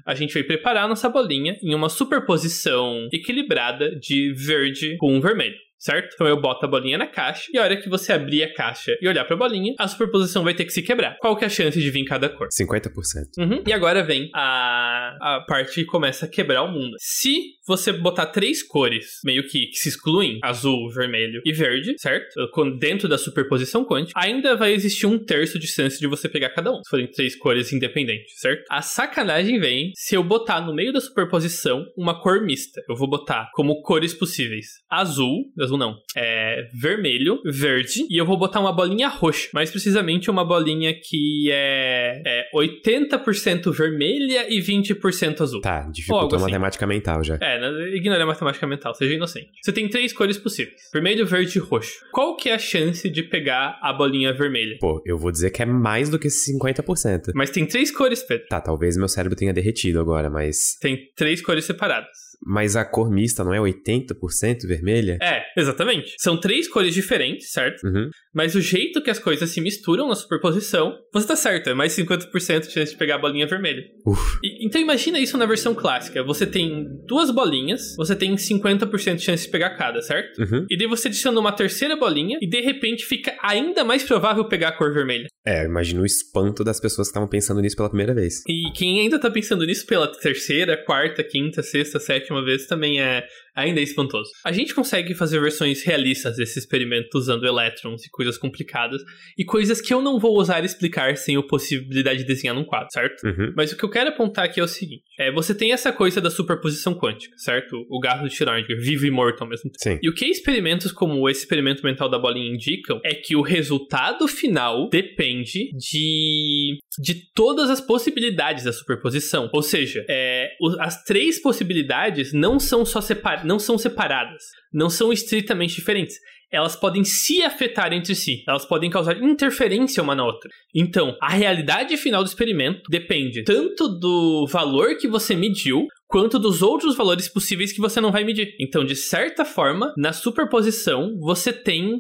A 0.06 0.16
gente 0.16 0.34
vai 0.34 0.44
preparar 0.44 0.88
nossa 0.88 1.08
bolinha 1.08 1.56
em 1.62 1.74
uma 1.74 1.90
superposição 1.90 3.08
equilibrada 3.12 3.92
de 4.00 4.34
verde 4.34 4.98
com 4.98 5.22
vermelho. 5.22 5.56
Certo? 5.84 6.14
Então 6.14 6.26
eu 6.26 6.40
boto 6.40 6.66
a 6.66 6.70
bolinha 6.70 6.98
na 6.98 7.08
caixa 7.08 7.44
e 7.54 7.58
a 7.58 7.64
hora 7.64 7.76
que 7.76 7.90
você 7.90 8.14
abrir 8.14 8.42
a 8.42 8.54
caixa 8.54 8.96
e 9.02 9.08
olhar 9.08 9.26
pra 9.26 9.36
bolinha, 9.36 9.74
a 9.78 9.86
superposição 9.86 10.42
vai 10.42 10.54
ter 10.54 10.64
que 10.64 10.72
se 10.72 10.82
quebrar. 10.82 11.18
Qual 11.20 11.36
que 11.36 11.44
é 11.44 11.48
a 11.48 11.50
chance 11.50 11.78
de 11.78 11.92
vir 11.92 12.06
cada 12.06 12.30
cor? 12.30 12.48
50%. 12.48 12.90
Uhum. 13.38 13.64
E 13.68 13.74
agora 13.74 14.02
vem 14.02 14.30
a, 14.34 15.18
a 15.20 15.46
parte 15.46 15.76
que 15.76 15.86
começa 15.86 16.26
a 16.26 16.30
quebrar 16.30 16.64
o 16.64 16.72
mundo. 16.72 16.96
Se 17.00 17.34
você 17.68 17.92
botar 17.92 18.28
três 18.28 18.64
cores, 18.64 19.20
meio 19.26 19.46
que, 19.46 19.68
que 19.68 19.76
se 19.76 19.90
excluem, 19.90 20.40
azul, 20.42 20.90
vermelho 20.90 21.42
e 21.44 21.52
verde, 21.52 21.96
certo? 21.98 22.34
Dentro 22.80 23.10
da 23.10 23.18
superposição 23.18 23.84
quântica, 23.84 24.18
ainda 24.18 24.56
vai 24.56 24.72
existir 24.72 25.06
um 25.06 25.20
terço 25.20 25.60
de 25.60 25.68
chance 25.68 26.00
de 26.00 26.08
você 26.08 26.30
pegar 26.30 26.52
cada 26.52 26.72
um, 26.72 26.78
se 26.78 26.90
forem 26.90 27.12
três 27.12 27.36
cores 27.36 27.74
independentes, 27.74 28.40
certo? 28.40 28.64
A 28.70 28.82
sacanagem 28.82 29.60
vem 29.60 29.92
se 29.96 30.16
eu 30.16 30.24
botar 30.24 30.62
no 30.62 30.74
meio 30.74 30.94
da 30.94 31.02
superposição 31.02 31.86
uma 31.98 32.22
cor 32.22 32.42
mista. 32.42 32.82
Eu 32.88 32.96
vou 32.96 33.10
botar 33.10 33.50
como 33.54 33.82
cores 33.82 34.14
possíveis 34.14 34.68
azul, 34.90 35.52
não, 35.78 35.96
é 36.16 36.68
vermelho, 36.74 37.40
verde, 37.46 38.06
e 38.10 38.18
eu 38.18 38.26
vou 38.26 38.38
botar 38.38 38.60
uma 38.60 38.72
bolinha 38.72 39.08
roxa. 39.08 39.50
Mais 39.54 39.70
precisamente 39.72 40.30
uma 40.30 40.46
bolinha 40.46 40.94
que 40.94 41.50
é, 41.52 42.22
é 42.26 42.50
80% 42.56 43.72
vermelha 43.72 44.48
e 44.50 44.60
20% 44.60 45.42
azul. 45.42 45.62
Tá, 45.62 45.82
dificultou 45.92 46.34
a 46.34 46.36
assim. 46.36 46.46
matemática 46.46 46.88
mental 46.88 47.24
já. 47.24 47.38
É, 47.42 47.60
né, 47.60 47.96
ignore 47.96 48.22
a 48.22 48.26
matemática 48.26 48.66
mental, 48.68 48.94
seja 48.94 49.14
inocente. 49.14 49.50
Você 49.62 49.72
tem 49.72 49.88
três 49.90 50.14
cores 50.14 50.38
possíveis: 50.38 50.82
vermelho, 50.92 51.26
verde 51.26 51.58
e 51.58 51.62
roxo. 51.62 51.94
Qual 52.12 52.36
que 52.36 52.50
é 52.50 52.54
a 52.54 52.60
chance 52.60 53.10
de 53.10 53.24
pegar 53.24 53.80
a 53.82 53.94
bolinha 53.94 54.34
vermelha? 54.34 54.78
Pô, 54.80 55.02
eu 55.06 55.18
vou 55.18 55.32
dizer 55.32 55.52
que 55.52 55.62
é 55.62 55.66
mais 55.66 56.10
do 56.10 56.20
que 56.20 56.28
50%. 56.28 57.32
Mas 57.36 57.50
tem 57.50 57.66
três 57.66 57.92
cores, 57.92 58.24
Pedro. 58.24 58.48
Tá, 58.48 58.62
talvez 58.62 58.98
meu 58.98 59.08
cérebro 59.08 59.38
tenha 59.38 59.54
derretido 59.54 60.00
agora, 60.00 60.30
mas. 60.30 60.78
Tem 60.80 60.98
três 61.16 61.42
cores 61.42 61.66
separadas. 61.66 62.23
Mas 62.46 62.76
a 62.76 62.84
cor 62.86 63.10
mista 63.12 63.44
não 63.44 63.54
é 63.54 63.60
80% 63.60 64.68
vermelha? 64.68 65.18
É, 65.22 65.44
exatamente. 65.58 66.14
São 66.20 66.40
três 66.40 66.68
cores 66.68 66.94
diferentes, 66.94 67.52
certo? 67.52 67.84
Uhum. 67.86 68.10
Mas 68.34 68.56
o 68.56 68.62
jeito 68.62 69.02
que 69.02 69.10
as 69.10 69.20
coisas 69.20 69.50
se 69.50 69.62
misturam 69.62 70.08
na 70.08 70.16
superposição, 70.16 70.94
você 71.14 71.28
tá 71.28 71.36
certo, 71.36 71.70
é 71.70 71.74
mais 71.74 71.94
50% 71.96 72.68
de 72.68 72.72
chance 72.72 72.92
de 72.94 72.98
pegar 72.98 73.16
a 73.16 73.20
bolinha 73.20 73.48
vermelha. 73.48 73.84
Uf. 74.06 74.40
E- 74.44 74.66
então 74.66 74.82
imagina 74.82 75.20
isso 75.20 75.38
na 75.38 75.46
versão 75.46 75.74
clássica. 75.76 76.24
Você 76.24 76.46
tem 76.46 76.86
duas 77.08 77.30
bolinhas, 77.32 77.96
você 77.96 78.16
tem 78.16 78.36
50% 78.36 79.16
de 79.18 79.22
chance 79.24 79.46
de 79.46 79.52
pegar 79.52 79.72
cada, 79.78 80.02
certo? 80.02 80.40
Uhum. 80.42 80.66
E 80.70 80.78
daí 80.78 80.88
você 80.88 81.08
adiciona 81.08 81.40
uma 81.40 81.52
terceira 81.52 81.96
bolinha 81.96 82.38
e 82.42 82.48
de 82.50 82.62
repente 82.62 83.06
fica 83.06 83.36
ainda 83.42 83.84
mais 83.84 84.04
provável 84.04 84.46
pegar 84.46 84.70
a 84.70 84.72
cor 84.78 84.94
vermelha. 84.94 85.28
É, 85.46 85.64
eu 85.64 85.70
imagino 85.70 86.02
o 86.02 86.06
espanto 86.06 86.64
das 86.64 86.80
pessoas 86.80 87.08
que 87.08 87.12
estavam 87.12 87.28
pensando 87.30 87.62
nisso 87.62 87.76
pela 87.76 87.90
primeira 87.90 88.14
vez. 88.14 88.42
E 88.48 88.72
quem 88.76 89.02
ainda 89.02 89.20
tá 89.20 89.30
pensando 89.30 89.66
nisso 89.66 89.86
pela 89.86 90.08
terceira, 90.12 90.78
quarta, 90.78 91.24
quinta, 91.24 91.62
sexta, 91.62 92.00
sétima 92.00 92.33
vez 92.42 92.66
também 92.66 93.02
é 93.02 93.28
ainda 93.56 93.80
é 93.80 93.84
espantoso. 93.84 94.30
A 94.44 94.52
gente 94.52 94.74
consegue 94.74 95.14
fazer 95.14 95.40
versões 95.40 95.84
realistas 95.84 96.36
desse 96.36 96.60
experimento 96.60 97.18
usando 97.18 97.46
elétrons 97.46 98.06
e 98.06 98.10
coisas 98.10 98.38
complicadas 98.38 99.02
e 99.38 99.46
coisas 99.46 99.82
que 99.82 99.94
eu 99.94 100.02
não 100.02 100.20
vou 100.20 100.38
usar 100.38 100.64
explicar 100.64 101.16
sem 101.18 101.36
a 101.36 101.44
possibilidade 101.44 102.20
de 102.20 102.26
desenhar 102.26 102.56
num 102.56 102.64
quadro, 102.64 102.88
certo? 102.92 103.24
Uhum. 103.26 103.54
Mas 103.56 103.72
o 103.72 103.78
que 103.78 103.84
eu 103.84 103.90
quero 103.90 104.10
apontar 104.10 104.46
aqui 104.46 104.60
é 104.60 104.64
o 104.64 104.68
seguinte: 104.68 105.04
é, 105.20 105.32
você 105.32 105.54
tem 105.54 105.72
essa 105.72 105.92
coisa 105.92 106.20
da 106.22 106.30
superposição 106.30 106.94
quântica, 106.94 107.36
certo? 107.38 107.86
O 107.90 108.00
gato 108.00 108.28
de 108.28 108.36
Schrödinger, 108.36 108.80
vivo 108.80 109.06
e 109.06 109.12
morto 109.12 109.42
ao 109.42 109.50
mesmo 109.50 109.70
tempo. 109.72 109.78
Sim. 109.80 110.00
E 110.02 110.10
o 110.10 110.14
que 110.14 110.26
experimentos 110.26 110.92
como 110.92 111.30
esse 111.30 111.42
experimento 111.42 111.84
mental 111.84 112.10
da 112.10 112.20
bolinha 112.20 112.54
indicam 112.54 113.00
é 113.04 113.14
que 113.14 113.36
o 113.36 113.42
resultado 113.42 114.28
final 114.28 114.90
depende 114.90 115.70
de, 115.78 116.78
de 117.00 117.32
todas 117.34 117.70
as 117.70 117.82
possibilidades 117.82 118.64
da 118.64 118.74
superposição. 118.74 119.50
Ou 119.54 119.62
seja, 119.62 120.06
é, 120.10 120.50
as 120.80 121.04
três 121.04 121.42
possibilidades 121.42 122.34
não 122.34 122.60
são 122.60 122.86
só 122.86 123.02
separ, 123.02 123.43
não 123.46 123.60
são 123.60 123.78
separadas, 123.78 124.44
não 124.74 124.90
são 124.90 125.12
estritamente 125.12 125.76
diferentes. 125.76 126.16
Elas 126.52 126.76
podem 126.76 127.04
se 127.04 127.42
afetar 127.42 127.92
entre 127.94 128.14
si, 128.14 128.44
elas 128.48 128.64
podem 128.64 128.88
causar 128.88 129.18
interferência 129.18 130.04
uma 130.04 130.14
na 130.14 130.24
outra. 130.24 130.52
Então, 130.76 131.18
a 131.20 131.30
realidade 131.30 131.98
final 131.98 132.24
do 132.24 132.28
experimento 132.28 132.84
depende 132.92 133.44
tanto 133.44 133.88
do 133.88 134.46
valor 134.48 134.96
que 134.98 135.08
você 135.08 135.36
mediu, 135.36 135.88
quanto 136.08 136.38
dos 136.38 136.62
outros 136.62 136.96
valores 136.96 137.28
possíveis 137.28 137.74
que 137.74 137.82
você 137.82 138.00
não 138.00 138.12
vai 138.12 138.24
medir. 138.24 138.56
Então, 138.60 138.86
de 138.86 138.96
certa 138.96 139.44
forma, 139.44 139.92
na 139.98 140.14
superposição, 140.14 141.18
você 141.20 141.52
tem 141.52 142.00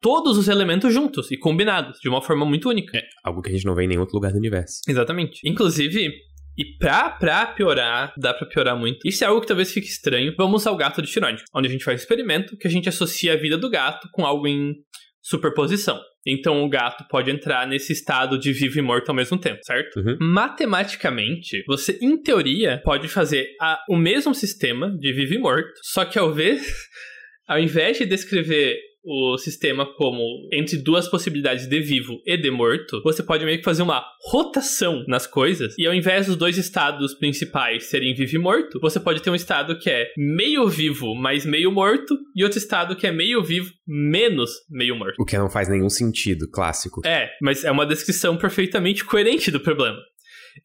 todos 0.00 0.38
os 0.38 0.48
elementos 0.48 0.94
juntos 0.94 1.30
e 1.30 1.36
combinados, 1.36 1.98
de 2.00 2.08
uma 2.08 2.22
forma 2.22 2.46
muito 2.46 2.70
única. 2.70 3.02
Algo 3.22 3.42
que 3.42 3.50
a 3.50 3.52
gente 3.52 3.66
não 3.66 3.74
vê 3.74 3.84
em 3.84 3.88
nenhum 3.88 4.00
outro 4.00 4.16
lugar 4.16 4.32
do 4.32 4.38
universo. 4.38 4.80
Exatamente. 4.88 5.40
Inclusive, 5.44 6.10
e 6.58 6.76
pra, 6.78 7.08
pra 7.10 7.46
piorar, 7.46 8.12
dá 8.18 8.34
pra 8.34 8.46
piorar 8.46 8.76
muito. 8.76 8.98
Isso 9.06 9.24
é 9.24 9.26
algo 9.26 9.40
que 9.40 9.46
talvez 9.46 9.72
fique 9.72 9.86
estranho. 9.86 10.34
Vamos 10.36 10.66
ao 10.66 10.76
gato 10.76 11.00
de 11.00 11.08
Schrödinger, 11.08 11.44
onde 11.54 11.68
a 11.68 11.70
gente 11.70 11.84
faz 11.84 12.00
um 12.00 12.02
experimento 12.02 12.56
que 12.56 12.66
a 12.66 12.70
gente 12.70 12.88
associa 12.88 13.32
a 13.32 13.36
vida 13.36 13.56
do 13.56 13.70
gato 13.70 14.08
com 14.12 14.26
algo 14.26 14.46
em 14.46 14.74
superposição. 15.22 16.00
Então 16.26 16.62
o 16.62 16.68
gato 16.68 17.04
pode 17.08 17.30
entrar 17.30 17.66
nesse 17.66 17.92
estado 17.94 18.38
de 18.38 18.52
vivo 18.52 18.78
e 18.78 18.82
morto 18.82 19.08
ao 19.08 19.14
mesmo 19.14 19.38
tempo, 19.38 19.60
certo? 19.64 20.00
Uhum. 20.00 20.16
Matematicamente, 20.20 21.62
você, 21.66 21.98
em 22.02 22.20
teoria, 22.22 22.80
pode 22.84 23.08
fazer 23.08 23.46
a- 23.60 23.78
o 23.88 23.96
mesmo 23.96 24.34
sistema 24.34 24.94
de 24.98 25.12
vivo 25.12 25.34
e 25.34 25.38
morto, 25.38 25.72
só 25.82 26.04
que 26.04 26.18
ao, 26.18 26.32
vez, 26.32 26.62
ao 27.48 27.58
invés 27.58 27.96
de 27.98 28.04
descrever 28.06 28.76
o 29.02 29.38
sistema 29.38 29.86
como 29.96 30.20
entre 30.52 30.78
duas 30.78 31.08
possibilidades 31.08 31.66
de 31.66 31.80
vivo 31.80 32.20
e 32.26 32.36
de 32.36 32.50
morto, 32.50 33.02
você 33.02 33.22
pode 33.22 33.44
meio 33.44 33.58
que 33.58 33.64
fazer 33.64 33.82
uma 33.82 34.04
rotação 34.30 35.04
nas 35.08 35.26
coisas, 35.26 35.74
e 35.78 35.86
ao 35.86 35.94
invés 35.94 36.26
dos 36.26 36.36
dois 36.36 36.58
estados 36.58 37.14
principais 37.14 37.84
serem 37.84 38.14
vivo 38.14 38.36
e 38.36 38.38
morto, 38.38 38.78
você 38.80 39.00
pode 39.00 39.22
ter 39.22 39.30
um 39.30 39.34
estado 39.34 39.78
que 39.78 39.90
é 39.90 40.08
meio 40.16 40.68
vivo, 40.68 41.14
mas 41.14 41.46
meio 41.46 41.72
morto, 41.72 42.16
e 42.34 42.44
outro 42.44 42.58
estado 42.58 42.96
que 42.96 43.06
é 43.06 43.12
meio 43.12 43.42
vivo, 43.42 43.72
menos 43.86 44.50
meio 44.68 44.96
morto. 44.96 45.16
O 45.18 45.24
que 45.24 45.38
não 45.38 45.50
faz 45.50 45.68
nenhum 45.68 45.88
sentido, 45.88 46.48
clássico. 46.50 47.00
É, 47.06 47.30
mas 47.40 47.64
é 47.64 47.70
uma 47.70 47.86
descrição 47.86 48.36
perfeitamente 48.36 49.04
coerente 49.04 49.50
do 49.50 49.60
problema. 49.60 49.98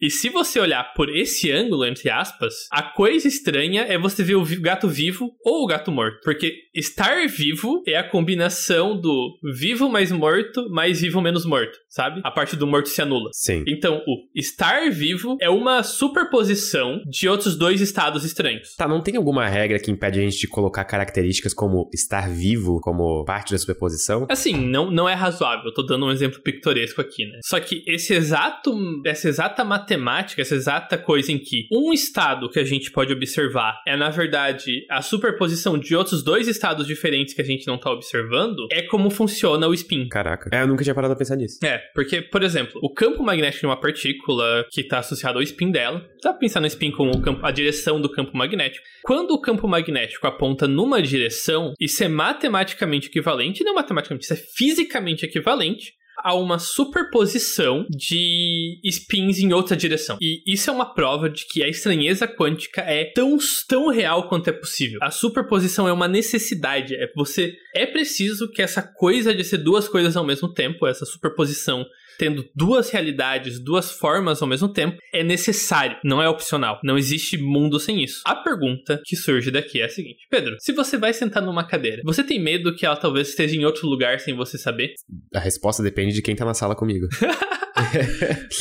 E 0.01 0.09
se 0.09 0.29
você 0.29 0.59
olhar 0.59 0.93
por 0.93 1.09
esse 1.09 1.51
ângulo, 1.51 1.85
entre 1.85 2.09
aspas, 2.09 2.53
a 2.71 2.83
coisa 2.83 3.27
estranha 3.27 3.83
é 3.83 3.97
você 3.97 4.23
ver 4.23 4.35
o 4.35 4.45
gato 4.61 4.87
vivo 4.87 5.31
ou 5.43 5.63
o 5.63 5.67
gato 5.67 5.91
morto. 5.91 6.19
Porque 6.23 6.53
estar 6.73 7.27
vivo 7.27 7.83
é 7.87 7.95
a 7.95 8.07
combinação 8.07 8.99
do 8.99 9.37
vivo 9.53 9.89
mais 9.89 10.11
morto 10.11 10.69
mais 10.69 11.01
vivo 11.01 11.21
menos 11.21 11.45
morto, 11.45 11.77
sabe? 11.95 12.19
A 12.23 12.29
parte 12.29 12.57
do 12.57 12.67
morto 12.67 12.89
se 12.89 13.01
anula. 13.01 13.29
Sim. 13.31 13.63
Então, 13.67 14.01
o 14.05 14.27
estar 14.35 14.91
vivo 14.91 15.37
é 15.39 15.49
uma 15.49 15.81
superposição 15.81 17.01
de 17.07 17.29
outros 17.29 17.55
dois 17.55 17.79
estados 17.79 18.25
estranhos. 18.25 18.75
Tá, 18.75 18.85
não 18.85 19.01
tem 19.01 19.15
alguma 19.15 19.47
regra 19.47 19.79
que 19.79 19.89
impede 19.89 20.19
a 20.19 20.23
gente 20.23 20.37
de 20.37 20.47
colocar 20.47 20.83
características 20.83 21.53
como 21.53 21.89
estar 21.93 22.29
vivo 22.29 22.81
como 22.81 23.23
parte 23.23 23.53
da 23.53 23.57
superposição? 23.57 24.27
Assim, 24.29 24.53
não, 24.53 24.91
não 24.91 25.07
é 25.07 25.13
razoável. 25.13 25.67
Eu 25.67 25.73
tô 25.73 25.83
dando 25.83 26.05
um 26.05 26.11
exemplo 26.11 26.41
pitoresco 26.41 26.99
aqui, 26.99 27.25
né? 27.25 27.39
Só 27.45 27.59
que 27.61 27.81
esse 27.87 28.13
exato, 28.13 28.75
essa 29.05 29.29
exata 29.29 29.63
matemática, 29.63 30.41
essa 30.41 30.55
exata 30.55 30.97
coisa 30.97 31.31
em 31.31 31.39
que 31.39 31.67
um 31.71 31.93
estado 31.93 32.49
que 32.49 32.59
a 32.59 32.65
gente 32.65 32.91
pode 32.91 33.13
observar 33.13 33.81
é, 33.87 33.95
na 33.95 34.09
verdade, 34.09 34.85
a 34.89 35.01
superposição 35.01 35.77
de 35.77 35.95
outros 35.95 36.21
dois 36.23 36.47
estados 36.47 36.85
diferentes 36.85 37.33
que 37.33 37.41
a 37.41 37.45
gente 37.45 37.65
não 37.67 37.77
tá 37.77 37.89
observando, 37.89 38.67
é 38.71 38.81
como 38.81 39.09
funciona 39.09 39.67
o 39.67 39.73
spin. 39.73 40.09
Caraca. 40.09 40.49
É, 40.51 40.61
eu 40.61 40.67
nunca 40.67 40.83
tinha 40.83 40.93
parado 40.93 41.13
a 41.13 41.17
pensar 41.17 41.37
nisso. 41.37 41.59
É, 41.63 41.84
porque, 41.93 42.21
por 42.21 42.43
exemplo, 42.43 42.79
o 42.81 42.93
campo 42.93 43.23
magnético 43.23 43.61
de 43.61 43.65
uma 43.67 43.79
partícula 43.79 44.65
que 44.71 44.81
está 44.81 44.99
associado 44.99 45.37
ao 45.37 45.43
spin 45.43 45.71
dela, 45.71 45.99
dá 46.21 46.31
pra 46.31 46.39
pensar 46.39 46.59
no 46.59 46.67
spin 46.67 46.91
como 46.91 47.11
a 47.43 47.51
direção 47.51 47.99
do 47.99 48.09
campo 48.09 48.35
magnético. 48.35 48.85
Quando 49.03 49.31
o 49.31 49.41
campo 49.41 49.67
magnético 49.67 50.27
aponta 50.27 50.67
numa 50.67 51.01
direção, 51.01 51.73
isso 51.79 52.03
é 52.03 52.07
matematicamente 52.07 53.07
equivalente, 53.07 53.63
não 53.63 53.75
matematicamente, 53.75 54.23
isso 54.25 54.33
é 54.33 54.37
fisicamente 54.37 55.25
equivalente 55.25 55.93
a 56.25 56.33
uma 56.33 56.57
superposição 56.57 57.85
de 57.87 58.79
spins 58.83 59.37
em 59.37 59.53
outra 59.53 59.77
direção. 59.77 60.17
E 60.19 60.41
isso 60.47 60.71
é 60.71 60.73
uma 60.73 60.91
prova 60.91 61.29
de 61.29 61.45
que 61.45 61.63
a 61.63 61.69
estranheza 61.69 62.27
quântica 62.27 62.81
é 62.81 63.05
tão, 63.05 63.37
tão 63.69 63.89
real 63.89 64.27
quanto 64.27 64.47
é 64.49 64.51
possível. 64.51 64.97
A 65.03 65.11
superposição 65.11 65.87
é 65.87 65.93
uma 65.93 66.07
necessidade. 66.07 66.95
É 66.95 67.11
você 67.15 67.53
é 67.75 67.85
preciso 67.85 68.49
que 68.49 68.63
essa 68.63 68.81
coisa 68.81 69.35
de 69.35 69.43
ser 69.43 69.59
duas 69.59 69.87
coisas 69.87 70.17
ao 70.17 70.25
mesmo 70.25 70.51
tempo, 70.51 70.87
essa 70.87 71.05
superposição 71.05 71.85
tendo 72.17 72.45
duas 72.55 72.89
realidades, 72.89 73.59
duas 73.59 73.91
formas 73.91 74.41
ao 74.41 74.47
mesmo 74.47 74.69
tempo, 74.69 74.97
é 75.13 75.23
necessário, 75.23 75.97
não 76.03 76.21
é 76.21 76.29
opcional. 76.29 76.79
Não 76.83 76.97
existe 76.97 77.37
mundo 77.37 77.79
sem 77.79 78.03
isso. 78.03 78.21
A 78.25 78.35
pergunta 78.35 79.01
que 79.05 79.15
surge 79.15 79.51
daqui 79.51 79.81
é 79.81 79.85
a 79.85 79.89
seguinte: 79.89 80.25
Pedro, 80.29 80.55
se 80.59 80.73
você 80.73 80.97
vai 80.97 81.13
sentar 81.13 81.43
numa 81.43 81.65
cadeira, 81.65 82.01
você 82.05 82.23
tem 82.23 82.41
medo 82.41 82.75
que 82.75 82.85
ela 82.85 82.95
talvez 82.95 83.29
esteja 83.29 83.55
em 83.55 83.65
outro 83.65 83.87
lugar 83.87 84.19
sem 84.19 84.35
você 84.35 84.57
saber? 84.57 84.93
A 85.33 85.39
resposta 85.39 85.83
depende 85.83 86.13
de 86.13 86.21
quem 86.21 86.35
tá 86.35 86.45
na 86.45 86.53
sala 86.53 86.75
comigo. 86.75 87.07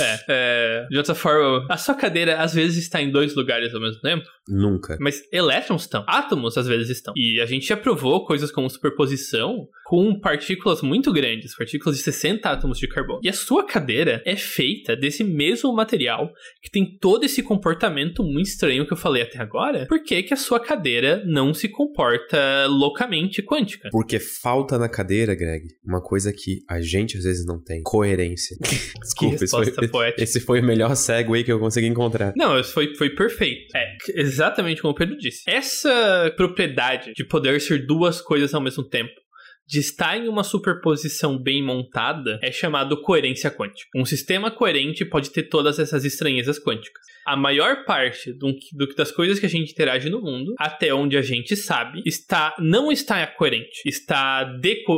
é, 0.00 0.24
é, 0.28 0.86
de 0.90 0.96
outra 0.96 1.14
forma, 1.14 1.66
a 1.70 1.76
sua 1.76 1.94
cadeira 1.94 2.40
às 2.40 2.54
vezes 2.54 2.78
está 2.78 3.00
em 3.00 3.10
dois 3.10 3.34
lugares 3.34 3.74
ao 3.74 3.80
mesmo 3.80 4.00
tempo. 4.00 4.24
Nunca. 4.48 4.96
Mas 5.00 5.22
elétrons 5.32 5.82
estão. 5.82 6.04
Átomos 6.06 6.58
às 6.58 6.66
vezes 6.66 6.90
estão. 6.90 7.14
E 7.16 7.40
a 7.40 7.46
gente 7.46 7.66
já 7.66 7.76
provou 7.76 8.26
coisas 8.26 8.50
como 8.50 8.68
superposição 8.68 9.68
com 9.84 10.18
partículas 10.18 10.82
muito 10.82 11.12
grandes, 11.12 11.56
partículas 11.56 11.96
de 11.96 12.02
60 12.02 12.48
átomos 12.48 12.78
de 12.78 12.88
carbono. 12.88 13.20
E 13.22 13.28
a 13.28 13.32
sua 13.32 13.64
cadeira 13.64 14.22
é 14.26 14.36
feita 14.36 14.96
desse 14.96 15.22
mesmo 15.22 15.72
material 15.74 16.30
que 16.62 16.70
tem 16.70 16.98
todo 16.98 17.24
esse 17.24 17.42
comportamento 17.42 18.22
muito 18.22 18.46
estranho 18.46 18.86
que 18.86 18.92
eu 18.92 18.96
falei 18.96 19.22
até 19.22 19.38
agora. 19.38 19.86
Por 19.86 20.02
que, 20.02 20.22
que 20.22 20.34
a 20.34 20.36
sua 20.36 20.58
cadeira 20.60 21.22
não 21.26 21.52
se 21.52 21.68
comporta 21.68 22.66
loucamente 22.66 23.42
quântica? 23.42 23.88
Porque 23.90 24.18
falta 24.18 24.78
na 24.78 24.88
cadeira, 24.88 25.34
Greg, 25.34 25.66
uma 25.84 26.02
coisa 26.02 26.32
que 26.32 26.62
a 26.68 26.80
gente 26.80 27.16
às 27.16 27.24
vezes 27.24 27.46
não 27.46 27.62
tem: 27.62 27.82
coerência. 27.82 28.56
Desculpa, 29.14 29.34
esse 29.44 29.88
foi, 29.88 30.14
esse 30.18 30.40
foi, 30.40 30.60
o 30.60 30.64
melhor 30.64 30.94
segue 30.94 31.44
que 31.44 31.52
eu 31.52 31.58
consegui 31.58 31.86
encontrar. 31.86 32.32
Não, 32.36 32.62
foi, 32.62 32.94
foi 32.94 33.10
perfeito. 33.10 33.74
É, 33.76 33.96
exatamente 34.14 34.80
como 34.80 34.92
o 34.92 34.96
Pedro 34.96 35.16
disse. 35.16 35.42
Essa 35.46 36.32
propriedade 36.36 37.12
de 37.14 37.24
poder 37.24 37.60
ser 37.60 37.86
duas 37.86 38.20
coisas 38.20 38.54
ao 38.54 38.60
mesmo 38.60 38.84
tempo 38.84 39.24
de 39.66 39.80
estar 39.80 40.16
em 40.16 40.28
uma 40.28 40.44
superposição 40.44 41.38
bem 41.38 41.62
montada 41.62 42.38
é 42.42 42.52
chamado 42.52 43.00
coerência 43.00 43.50
quântica. 43.50 43.88
Um 43.96 44.04
sistema 44.04 44.50
coerente 44.50 45.04
pode 45.04 45.30
ter 45.30 45.44
todas 45.44 45.78
essas 45.78 46.04
estranhezas 46.04 46.58
quânticas. 46.62 47.02
A 47.26 47.36
maior 47.36 47.84
parte 47.84 48.32
do, 48.32 48.52
do, 48.72 48.94
das 48.94 49.10
coisas 49.10 49.38
que 49.38 49.46
a 49.46 49.48
gente 49.48 49.72
interage 49.72 50.10
no 50.10 50.20
mundo, 50.20 50.54
até 50.58 50.92
onde 50.94 51.16
a 51.16 51.22
gente 51.22 51.56
sabe, 51.56 52.02
está 52.04 52.54
não 52.58 52.90
está 52.90 53.26
coerente, 53.26 53.82
está 53.86 54.44
deco, 54.44 54.92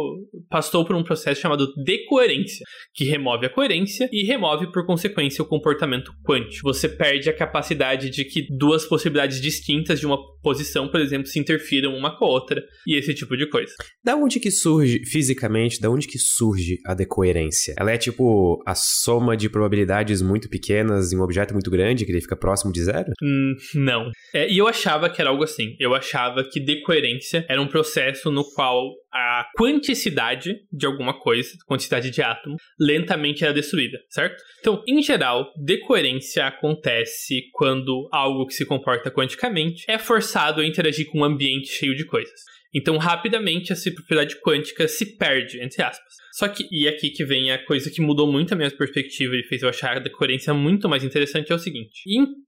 passou 0.48 0.84
por 0.84 0.96
um 0.96 1.02
processo 1.02 1.40
chamado 1.40 1.72
decoerência, 1.84 2.64
que 2.94 3.04
remove 3.04 3.46
a 3.46 3.50
coerência 3.50 4.08
e 4.12 4.24
remove 4.24 4.70
por 4.72 4.84
consequência 4.86 5.42
o 5.42 5.46
comportamento 5.46 6.12
quântico. 6.24 6.72
Você 6.72 6.88
perde 6.88 7.28
a 7.28 7.36
capacidade 7.36 8.10
de 8.10 8.24
que 8.24 8.46
duas 8.56 8.84
possibilidades 8.84 9.40
distintas 9.40 10.00
de 10.00 10.06
uma 10.06 10.18
posição, 10.42 10.88
por 10.88 11.00
exemplo, 11.00 11.26
se 11.26 11.38
interfiram 11.38 11.94
uma 11.94 12.16
com 12.16 12.24
a 12.24 12.28
outra 12.28 12.62
e 12.86 12.96
esse 12.96 13.12
tipo 13.14 13.36
de 13.36 13.48
coisa. 13.48 13.72
Da 14.04 14.16
onde 14.16 14.40
que 14.40 14.50
surge, 14.50 15.04
fisicamente, 15.04 15.80
da 15.80 15.90
onde 15.90 16.06
que 16.06 16.18
surge 16.18 16.78
a 16.84 16.94
decoerência? 16.94 17.74
Ela 17.78 17.92
é 17.92 17.98
tipo 17.98 18.62
a 18.66 18.74
soma 18.74 19.36
de 19.36 19.48
probabilidades 19.48 20.22
muito 20.22 20.48
pequenas 20.48 21.12
em 21.12 21.18
um 21.18 21.22
objeto 21.22 21.52
muito 21.52 21.70
grande, 21.70 22.04
que 22.04 22.12
fica 22.20 22.36
próximo 22.36 22.72
de 22.72 22.82
zero? 22.82 23.10
Hum, 23.22 23.54
não. 23.74 24.10
É, 24.34 24.50
e 24.50 24.58
eu 24.58 24.68
achava 24.68 25.08
que 25.10 25.20
era 25.20 25.30
algo 25.30 25.44
assim. 25.44 25.74
Eu 25.78 25.94
achava 25.94 26.44
que 26.44 26.60
decoerência 26.60 27.44
era 27.48 27.60
um 27.60 27.66
processo 27.66 28.30
no 28.30 28.44
qual 28.54 28.92
a 29.12 29.46
quanticidade 29.56 30.56
de 30.70 30.86
alguma 30.86 31.18
coisa, 31.18 31.50
quantidade 31.66 32.10
de 32.10 32.22
átomo, 32.22 32.56
lentamente 32.78 33.44
era 33.44 33.52
destruída, 33.52 33.98
certo? 34.10 34.42
Então, 34.60 34.82
em 34.86 35.02
geral, 35.02 35.50
decoerência 35.64 36.46
acontece 36.46 37.42
quando 37.52 38.08
algo 38.12 38.46
que 38.46 38.54
se 38.54 38.66
comporta 38.66 39.10
quanticamente 39.10 39.84
é 39.88 39.98
forçado 39.98 40.60
a 40.60 40.66
interagir 40.66 41.06
com 41.10 41.20
um 41.20 41.24
ambiente 41.24 41.68
cheio 41.68 41.94
de 41.94 42.04
coisas. 42.04 42.40
Então, 42.74 42.98
rapidamente, 42.98 43.72
essa 43.72 43.90
propriedade 43.90 44.38
quântica 44.40 44.86
se 44.86 45.16
perde, 45.16 45.62
entre 45.62 45.82
aspas. 45.82 46.12
Só 46.36 46.46
que, 46.48 46.68
e 46.70 46.86
aqui 46.86 47.08
que 47.08 47.24
vem 47.24 47.50
a 47.50 47.64
coisa 47.64 47.90
que 47.90 48.02
mudou 48.02 48.30
muito 48.30 48.52
a 48.52 48.56
minha 48.56 48.70
perspectiva 48.70 49.34
e 49.34 49.42
fez 49.44 49.62
eu 49.62 49.70
achar 49.70 49.96
a 49.96 50.00
decoerência 50.00 50.52
muito 50.52 50.86
mais 50.86 51.02
interessante, 51.02 51.50
é 51.50 51.54
o 51.54 51.58
seguinte: 51.58 52.02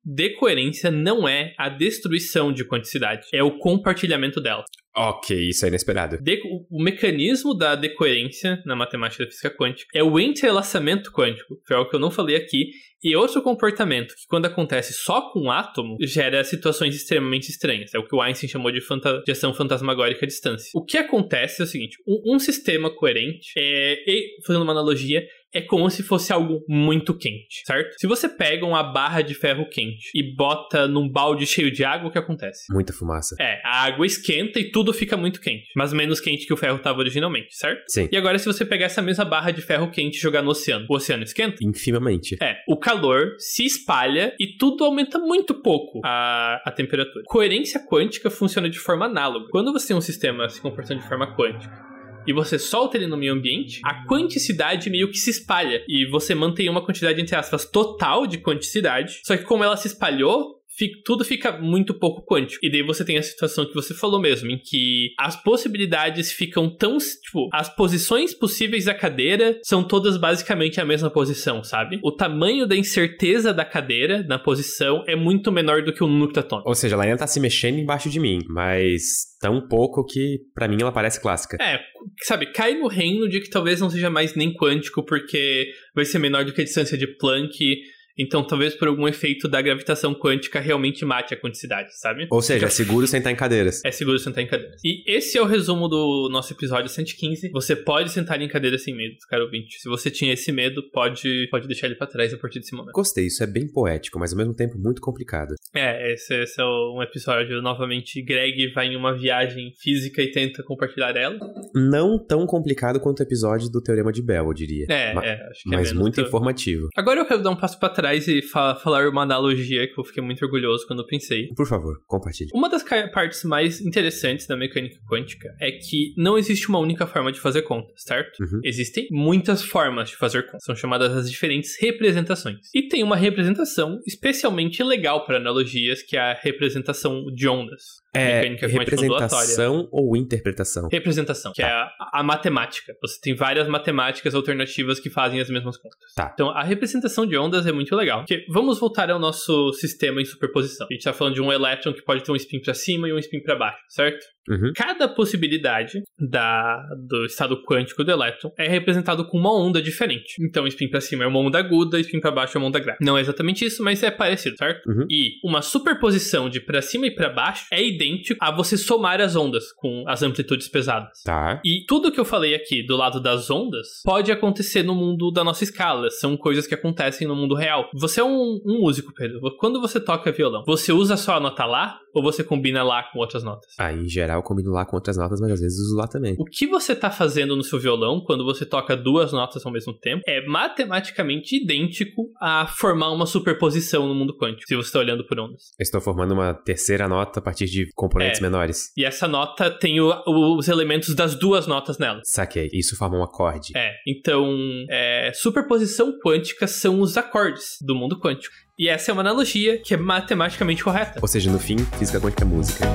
decoerência 0.04 0.90
não 0.90 1.26
é 1.26 1.54
a 1.56 1.70
destruição 1.70 2.52
de 2.52 2.66
quanticidade, 2.66 3.26
é 3.32 3.42
o 3.42 3.56
compartilhamento 3.56 4.42
dela. 4.42 4.62
Ok, 4.94 5.48
isso 5.48 5.64
é 5.64 5.68
inesperado. 5.68 6.18
De 6.20 6.38
o 6.70 6.82
mecanismo 6.82 7.54
da 7.54 7.74
decoerência 7.74 8.60
na 8.66 8.76
matemática 8.76 9.24
da 9.24 9.30
física 9.30 9.56
quântica 9.56 9.86
é 9.94 10.02
o 10.02 10.20
entrelaçamento 10.20 11.10
quântico, 11.10 11.56
que 11.66 11.72
é 11.72 11.76
algo 11.76 11.88
que 11.88 11.96
eu 11.96 12.00
não 12.00 12.10
falei 12.10 12.36
aqui, 12.36 12.70
e 13.02 13.14
outro 13.14 13.42
comportamento 13.42 14.14
que, 14.14 14.26
quando 14.28 14.46
acontece 14.46 14.92
só 14.92 15.30
com 15.30 15.40
um 15.42 15.50
átomo, 15.50 15.96
gera 16.00 16.42
situações 16.42 16.94
extremamente 16.94 17.48
estranhas. 17.48 17.94
É 17.94 17.98
o 17.98 18.04
que 18.04 18.14
o 18.14 18.20
Einstein 18.20 18.48
chamou 18.48 18.72
de, 18.72 18.80
fanta 18.80 19.22
de 19.24 19.32
ação 19.32 19.54
fantasmagórica 19.54 20.24
à 20.24 20.28
distância. 20.28 20.70
O 20.74 20.84
que 20.84 20.98
acontece 20.98 21.62
é 21.62 21.64
o 21.64 21.68
seguinte: 21.68 21.96
um, 22.06 22.34
um 22.34 22.38
sistema 22.38 22.90
coerente, 22.90 23.52
é, 23.56 24.04
e, 24.06 24.38
fazendo 24.44 24.62
uma 24.62 24.72
analogia, 24.72 25.26
é 25.52 25.60
como 25.60 25.88
se 25.90 26.02
fosse 26.02 26.32
algo 26.32 26.64
muito 26.68 27.14
quente, 27.14 27.62
certo? 27.66 27.94
Se 27.98 28.06
você 28.06 28.28
pega 28.28 28.66
uma 28.66 28.82
barra 28.82 29.22
de 29.22 29.34
ferro 29.34 29.68
quente 29.68 30.10
e 30.14 30.34
bota 30.34 30.86
num 30.86 31.08
balde 31.08 31.46
cheio 31.46 31.70
de 31.70 31.84
água, 31.84 32.08
o 32.08 32.12
que 32.12 32.18
acontece? 32.18 32.64
Muita 32.70 32.92
fumaça. 32.92 33.36
É, 33.40 33.60
a 33.64 33.84
água 33.84 34.06
esquenta 34.06 34.60
e 34.60 34.70
tudo 34.70 34.92
fica 34.92 35.16
muito 35.16 35.40
quente, 35.40 35.66
mas 35.74 35.92
menos 35.92 36.20
quente 36.20 36.46
que 36.46 36.52
o 36.52 36.56
ferro 36.56 36.76
estava 36.76 36.98
originalmente, 36.98 37.56
certo? 37.56 37.82
Sim. 37.88 38.08
E 38.10 38.16
agora, 38.16 38.38
se 38.38 38.46
você 38.46 38.64
pegar 38.64 38.86
essa 38.86 39.02
mesma 39.02 39.24
barra 39.24 39.50
de 39.50 39.62
ferro 39.62 39.90
quente 39.90 40.16
e 40.16 40.20
jogar 40.20 40.42
no 40.42 40.50
oceano, 40.50 40.86
o 40.88 40.94
oceano 40.94 41.22
esquenta? 41.22 41.56
Infimamente. 41.62 42.36
É, 42.42 42.56
o 42.68 42.76
calor 42.78 43.34
se 43.38 43.64
espalha 43.64 44.34
e 44.38 44.56
tudo 44.56 44.84
aumenta 44.84 45.18
muito 45.18 45.54
pouco 45.54 46.00
a, 46.04 46.60
a 46.64 46.70
temperatura. 46.70 47.24
Coerência 47.26 47.80
quântica 47.84 48.30
funciona 48.30 48.68
de 48.68 48.78
forma 48.78 49.06
análoga. 49.06 49.46
Quando 49.50 49.72
você 49.72 49.88
tem 49.88 49.96
um 49.96 50.00
sistema 50.00 50.48
se 50.48 50.60
comportando 50.60 51.00
de 51.00 51.08
forma 51.08 51.34
quântica 51.34 51.87
e 52.28 52.32
você 52.32 52.58
solta 52.58 52.98
ele 52.98 53.06
no 53.06 53.16
meio 53.16 53.32
ambiente, 53.32 53.80
a 53.82 54.06
quanticidade 54.06 54.90
meio 54.90 55.10
que 55.10 55.18
se 55.18 55.30
espalha. 55.30 55.82
E 55.88 56.04
você 56.10 56.34
mantém 56.34 56.68
uma 56.68 56.84
quantidade, 56.84 57.20
entre 57.20 57.34
aspas, 57.34 57.64
total 57.64 58.26
de 58.26 58.36
quanticidade. 58.36 59.20
Só 59.24 59.34
que 59.34 59.44
como 59.44 59.64
ela 59.64 59.78
se 59.78 59.88
espalhou, 59.88 60.58
tudo 61.04 61.24
fica 61.24 61.58
muito 61.58 61.94
pouco 61.94 62.24
quântico. 62.24 62.64
E 62.64 62.70
daí 62.70 62.82
você 62.82 63.04
tem 63.04 63.18
a 63.18 63.22
situação 63.22 63.66
que 63.66 63.74
você 63.74 63.94
falou 63.94 64.20
mesmo, 64.20 64.50
em 64.50 64.58
que 64.58 65.12
as 65.18 65.42
possibilidades 65.42 66.30
ficam 66.30 66.68
tão. 66.70 66.98
Tipo, 66.98 67.48
as 67.52 67.74
posições 67.74 68.34
possíveis 68.34 68.84
da 68.84 68.94
cadeira 68.94 69.58
são 69.62 69.82
todas 69.82 70.16
basicamente 70.16 70.80
a 70.80 70.84
mesma 70.84 71.10
posição, 71.10 71.64
sabe? 71.64 71.98
O 72.02 72.12
tamanho 72.12 72.66
da 72.66 72.76
incerteza 72.76 73.52
da 73.52 73.64
cadeira 73.64 74.22
na 74.22 74.38
posição 74.38 75.02
é 75.06 75.16
muito 75.16 75.50
menor 75.50 75.82
do 75.82 75.92
que 75.92 76.04
o 76.04 76.08
núcleo 76.08 76.40
atômico. 76.40 76.68
Ou 76.68 76.74
seja, 76.74 76.94
ela 76.94 77.04
ainda 77.04 77.18
tá 77.18 77.26
se 77.26 77.40
mexendo 77.40 77.78
embaixo 77.78 78.10
de 78.10 78.20
mim, 78.20 78.40
mas 78.48 79.02
tão 79.40 79.66
pouco 79.66 80.04
que 80.04 80.38
para 80.54 80.68
mim 80.68 80.78
ela 80.80 80.92
parece 80.92 81.20
clássica. 81.20 81.56
É, 81.60 81.80
sabe, 82.24 82.46
cai 82.46 82.74
no 82.74 82.88
reino 82.88 83.28
de 83.28 83.40
que 83.40 83.50
talvez 83.50 83.80
não 83.80 83.90
seja 83.90 84.10
mais 84.10 84.34
nem 84.34 84.52
quântico, 84.52 85.02
porque 85.02 85.72
vai 85.94 86.04
ser 86.04 86.18
menor 86.18 86.44
do 86.44 86.52
que 86.52 86.60
a 86.60 86.64
distância 86.64 86.96
de 86.96 87.06
Planck 87.06 87.82
então, 88.18 88.44
talvez 88.44 88.74
por 88.74 88.88
algum 88.88 89.06
efeito 89.06 89.48
da 89.48 89.62
gravitação 89.62 90.14
quântica 90.14 90.58
realmente 90.60 91.04
mate 91.04 91.34
a 91.34 91.36
quanticidade, 91.36 91.98
sabe? 91.98 92.26
Ou 92.30 92.42
seja, 92.42 92.66
é 92.66 92.70
seguro 92.70 93.06
sentar 93.06 93.32
em 93.32 93.36
cadeiras. 93.36 93.80
É 93.84 93.92
seguro 93.92 94.18
sentar 94.18 94.42
em 94.42 94.46
cadeiras. 94.46 94.80
E 94.84 95.04
esse 95.06 95.38
é 95.38 95.42
o 95.42 95.44
resumo 95.44 95.88
do 95.88 96.28
nosso 96.30 96.52
episódio 96.52 96.88
115. 96.88 97.50
Você 97.50 97.76
pode 97.76 98.10
sentar 98.10 98.40
em 98.40 98.48
cadeiras 98.48 98.82
sem 98.82 98.94
medo, 98.94 99.16
caro 99.28 99.44
ouvinte. 99.44 99.78
Se 99.80 99.88
você 99.88 100.10
tinha 100.10 100.32
esse 100.32 100.50
medo, 100.50 100.82
pode, 100.90 101.46
pode 101.50 101.68
deixar 101.68 101.86
ele 101.86 101.94
para 101.94 102.06
trás 102.06 102.34
a 102.34 102.36
partir 102.36 102.58
desse 102.58 102.74
momento. 102.74 102.92
Gostei, 102.92 103.26
isso 103.26 103.42
é 103.42 103.46
bem 103.46 103.70
poético, 103.70 104.18
mas 104.18 104.32
ao 104.32 104.38
mesmo 104.38 104.54
tempo 104.54 104.76
muito 104.78 105.00
complicado. 105.00 105.54
É, 105.74 106.12
esse, 106.12 106.34
esse 106.42 106.60
é 106.60 106.64
um 106.64 107.02
episódio, 107.02 107.62
novamente, 107.62 108.20
Greg 108.22 108.72
vai 108.72 108.88
em 108.88 108.96
uma 108.96 109.16
viagem 109.16 109.72
física 109.78 110.20
e 110.22 110.30
tenta 110.30 110.62
compartilhar 110.62 111.16
ela. 111.16 111.38
Não 111.74 112.18
tão 112.18 112.46
complicado 112.46 112.98
quanto 112.98 113.20
o 113.20 113.22
episódio 113.22 113.70
do 113.70 113.80
Teorema 113.80 114.12
de 114.12 114.22
Bell, 114.22 114.46
eu 114.46 114.54
diria. 114.54 114.86
É, 114.88 115.14
Ma 115.14 115.24
é 115.24 115.48
acho 115.50 115.62
que 115.62 115.74
é 115.74 115.76
Mas 115.76 115.92
muito 115.92 116.16
teu... 116.16 116.24
informativo. 116.24 116.88
Agora 116.96 117.20
eu 117.20 117.26
quero 117.26 117.42
dar 117.42 117.50
um 117.50 117.56
passo 117.56 117.78
para 117.78 117.88
trás 117.90 118.07
e 118.16 118.40
fa 118.40 118.74
falar 118.76 119.08
uma 119.08 119.22
analogia 119.22 119.86
que 119.86 119.98
eu 119.98 120.04
fiquei 120.04 120.22
muito 120.22 120.44
orgulhoso 120.44 120.86
quando 120.86 121.00
eu 121.00 121.06
pensei. 121.06 121.48
Por 121.48 121.66
favor, 121.66 122.00
compartilhe. 122.06 122.50
Uma 122.54 122.68
das 122.68 122.82
partes 122.82 123.44
mais 123.44 123.80
interessantes 123.80 124.46
da 124.46 124.56
mecânica 124.56 124.98
quântica 125.08 125.54
é 125.60 125.72
que 125.72 126.14
não 126.16 126.38
existe 126.38 126.68
uma 126.68 126.78
única 126.78 127.06
forma 127.06 127.30
de 127.32 127.40
fazer 127.40 127.62
contas, 127.62 128.02
certo? 128.02 128.40
Uhum. 128.40 128.60
Existem 128.64 129.08
muitas 129.10 129.62
formas 129.62 130.10
de 130.10 130.16
fazer 130.16 130.44
contas. 130.44 130.64
São 130.64 130.74
chamadas 130.74 131.14
as 131.14 131.30
diferentes 131.30 131.76
representações. 131.80 132.70
E 132.74 132.88
tem 132.88 133.02
uma 133.02 133.16
representação 133.16 134.00
especialmente 134.06 134.82
legal 134.82 135.26
para 135.26 135.36
analogias, 135.36 136.02
que 136.02 136.16
é 136.16 136.20
a 136.20 136.34
representação 136.34 137.26
de 137.26 137.48
ondas. 137.48 137.98
É 138.20 138.66
representação 138.66 139.88
ou 139.90 140.16
interpretação? 140.16 140.88
Representação, 140.90 141.52
que 141.52 141.62
tá. 141.62 141.68
é 141.68 141.72
a, 141.72 142.20
a, 142.20 142.22
matemática. 142.22 142.94
Você 143.00 143.20
tem 143.20 143.34
várias 143.34 143.68
matemáticas 143.68 144.34
alternativas 144.34 145.00
que 145.00 145.10
fazem 145.10 145.40
as 145.40 145.48
mesmas 145.48 145.76
contas. 145.76 146.12
Tá. 146.14 146.30
Então, 146.34 146.50
a 146.50 146.62
representação 146.62 147.26
de 147.26 147.36
ondas 147.36 147.66
é 147.66 147.72
muito 147.72 147.94
legal. 147.94 148.20
Porque 148.20 148.44
vamos 148.48 148.78
voltar 148.78 149.10
ao 149.10 149.18
nosso 149.18 149.72
sistema 149.72 150.20
em 150.20 150.24
superposição. 150.24 150.86
A 150.90 150.92
gente 150.92 151.00
está 151.00 151.12
falando 151.12 151.34
de 151.34 151.42
um 151.42 151.52
elétron 151.52 151.92
que 151.92 152.02
pode 152.02 152.22
ter 152.22 152.32
um 152.32 152.36
spin 152.36 152.60
para 152.60 152.74
cima 152.74 153.08
e 153.08 153.12
um 153.12 153.18
spin 153.18 153.40
para 153.40 153.56
baixo, 153.56 153.78
certo? 153.88 154.24
Uhum. 154.48 154.72
Cada 154.74 155.08
possibilidade 155.08 156.02
da, 156.18 156.82
do 156.96 157.26
estado 157.26 157.62
quântico 157.64 158.04
do 158.04 158.10
elétron 158.10 158.50
é 158.58 158.68
representado 158.68 159.26
com 159.26 159.38
uma 159.38 159.54
onda 159.54 159.80
diferente. 159.80 160.36
Então, 160.40 160.66
spin 160.66 160.88
para 160.88 161.00
cima 161.00 161.24
é 161.24 161.26
uma 161.26 161.38
onda 161.38 161.58
aguda, 161.58 162.00
spin 162.00 162.20
para 162.20 162.30
baixo 162.30 162.56
é 162.56 162.60
uma 162.60 162.68
onda 162.68 162.78
grave. 162.78 162.98
Não 163.00 163.16
é 163.16 163.20
exatamente 163.20 163.64
isso, 163.64 163.82
mas 163.82 164.02
é 164.02 164.10
parecido, 164.10 164.56
certo? 164.56 164.88
Uhum. 164.88 165.06
E 165.10 165.32
uma 165.44 165.62
superposição 165.62 166.48
de 166.48 166.60
para 166.60 166.82
cima 166.82 167.06
e 167.06 167.10
para 167.10 167.28
baixo 167.28 167.66
é 167.72 167.82
idêntico 167.82 168.38
a 168.42 168.50
você 168.50 168.76
somar 168.76 169.20
as 169.20 169.36
ondas 169.36 169.72
com 169.72 170.04
as 170.06 170.22
amplitudes 170.22 170.68
pesadas. 170.68 171.22
Tá. 171.24 171.60
E 171.64 171.84
tudo 171.86 172.12
que 172.12 172.20
eu 172.20 172.24
falei 172.24 172.54
aqui 172.54 172.82
do 172.82 172.96
lado 172.96 173.20
das 173.20 173.50
ondas 173.50 174.02
pode 174.04 174.30
acontecer 174.32 174.82
no 174.82 174.94
mundo 174.94 175.30
da 175.30 175.44
nossa 175.44 175.64
escala. 175.64 176.10
São 176.10 176.36
coisas 176.36 176.66
que 176.66 176.74
acontecem 176.74 177.26
no 177.26 177.36
mundo 177.36 177.54
real. 177.54 177.88
Você 177.94 178.20
é 178.20 178.24
um, 178.24 178.60
um 178.64 178.80
músico, 178.80 179.12
Pedro. 179.14 179.40
Quando 179.58 179.80
você 179.80 180.00
toca 180.00 180.32
violão, 180.32 180.64
você 180.66 180.92
usa 180.92 181.16
só 181.16 181.34
a 181.34 181.40
nota 181.40 181.64
lá 181.64 181.98
Ou 182.18 182.22
você 182.22 182.42
combina 182.42 182.82
lá 182.82 183.04
com 183.04 183.20
outras 183.20 183.44
notas? 183.44 183.70
Ah, 183.78 183.92
em 183.92 184.08
geral 184.08 184.38
eu 184.38 184.42
combino 184.42 184.72
lá 184.72 184.84
com 184.84 184.96
outras 184.96 185.16
notas, 185.16 185.40
mas 185.40 185.52
às 185.52 185.60
vezes 185.60 185.78
uso 185.78 185.96
lá 185.96 186.08
também. 186.08 186.34
O 186.36 186.44
que 186.44 186.66
você 186.66 186.96
tá 186.96 187.10
fazendo 187.12 187.54
no 187.54 187.62
seu 187.62 187.78
violão 187.78 188.20
quando 188.20 188.44
você 188.44 188.66
toca 188.66 188.96
duas 188.96 189.32
notas 189.32 189.64
ao 189.64 189.70
mesmo 189.72 189.92
tempo 189.94 190.22
é 190.26 190.44
matematicamente 190.46 191.56
idêntico 191.62 192.30
a 192.40 192.66
formar 192.66 193.10
uma 193.12 193.24
superposição 193.26 194.08
no 194.08 194.14
mundo 194.14 194.36
quântico, 194.36 194.66
se 194.66 194.74
você 194.74 194.88
está 194.88 194.98
olhando 194.98 195.24
por 195.26 195.38
ondas. 195.38 195.62
Eu 195.78 195.82
estou 195.84 196.00
formando 196.00 196.32
uma 196.32 196.54
terceira 196.54 197.06
nota 197.08 197.38
a 197.38 197.42
partir 197.42 197.66
de 197.66 197.88
componentes 197.94 198.40
É. 198.40 198.42
menores. 198.42 198.92
E 198.96 199.04
essa 199.04 199.28
nota 199.28 199.70
tem 199.70 200.00
o- 200.00 200.22
os 200.56 200.66
elementos 200.68 201.14
das 201.14 201.34
duas 201.38 201.66
notas 201.66 201.98
nela. 201.98 202.20
Saquei. 202.24 202.68
Isso 202.72 202.96
forma 202.96 203.16
um 203.18 203.22
acorde. 203.22 203.72
É, 203.76 203.92
então, 204.06 204.56
é, 204.90 205.30
superposição 205.34 206.12
quântica 206.24 206.66
são 206.66 207.00
os 207.00 207.16
acordes 207.16 207.76
do 207.80 207.94
mundo 207.94 208.18
quântico. 208.18 208.54
E 208.80 208.88
essa 208.88 209.10
é 209.10 209.12
uma 209.12 209.22
analogia 209.22 209.76
que 209.76 209.92
é 209.92 209.96
matematicamente 209.96 210.84
correta. 210.84 211.18
Ou 211.20 211.26
seja, 211.26 211.50
no 211.50 211.58
fim, 211.58 211.78
física 211.98 212.20
quântica 212.20 212.44
é 212.44 212.46
música. 212.46 212.86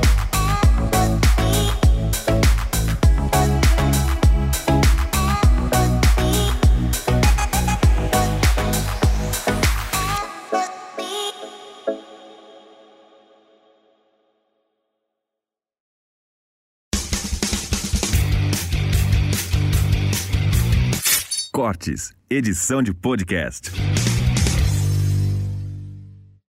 Cortes, 21.51 22.13
edição 22.29 22.81
de 22.81 22.93
podcast. 22.93 23.69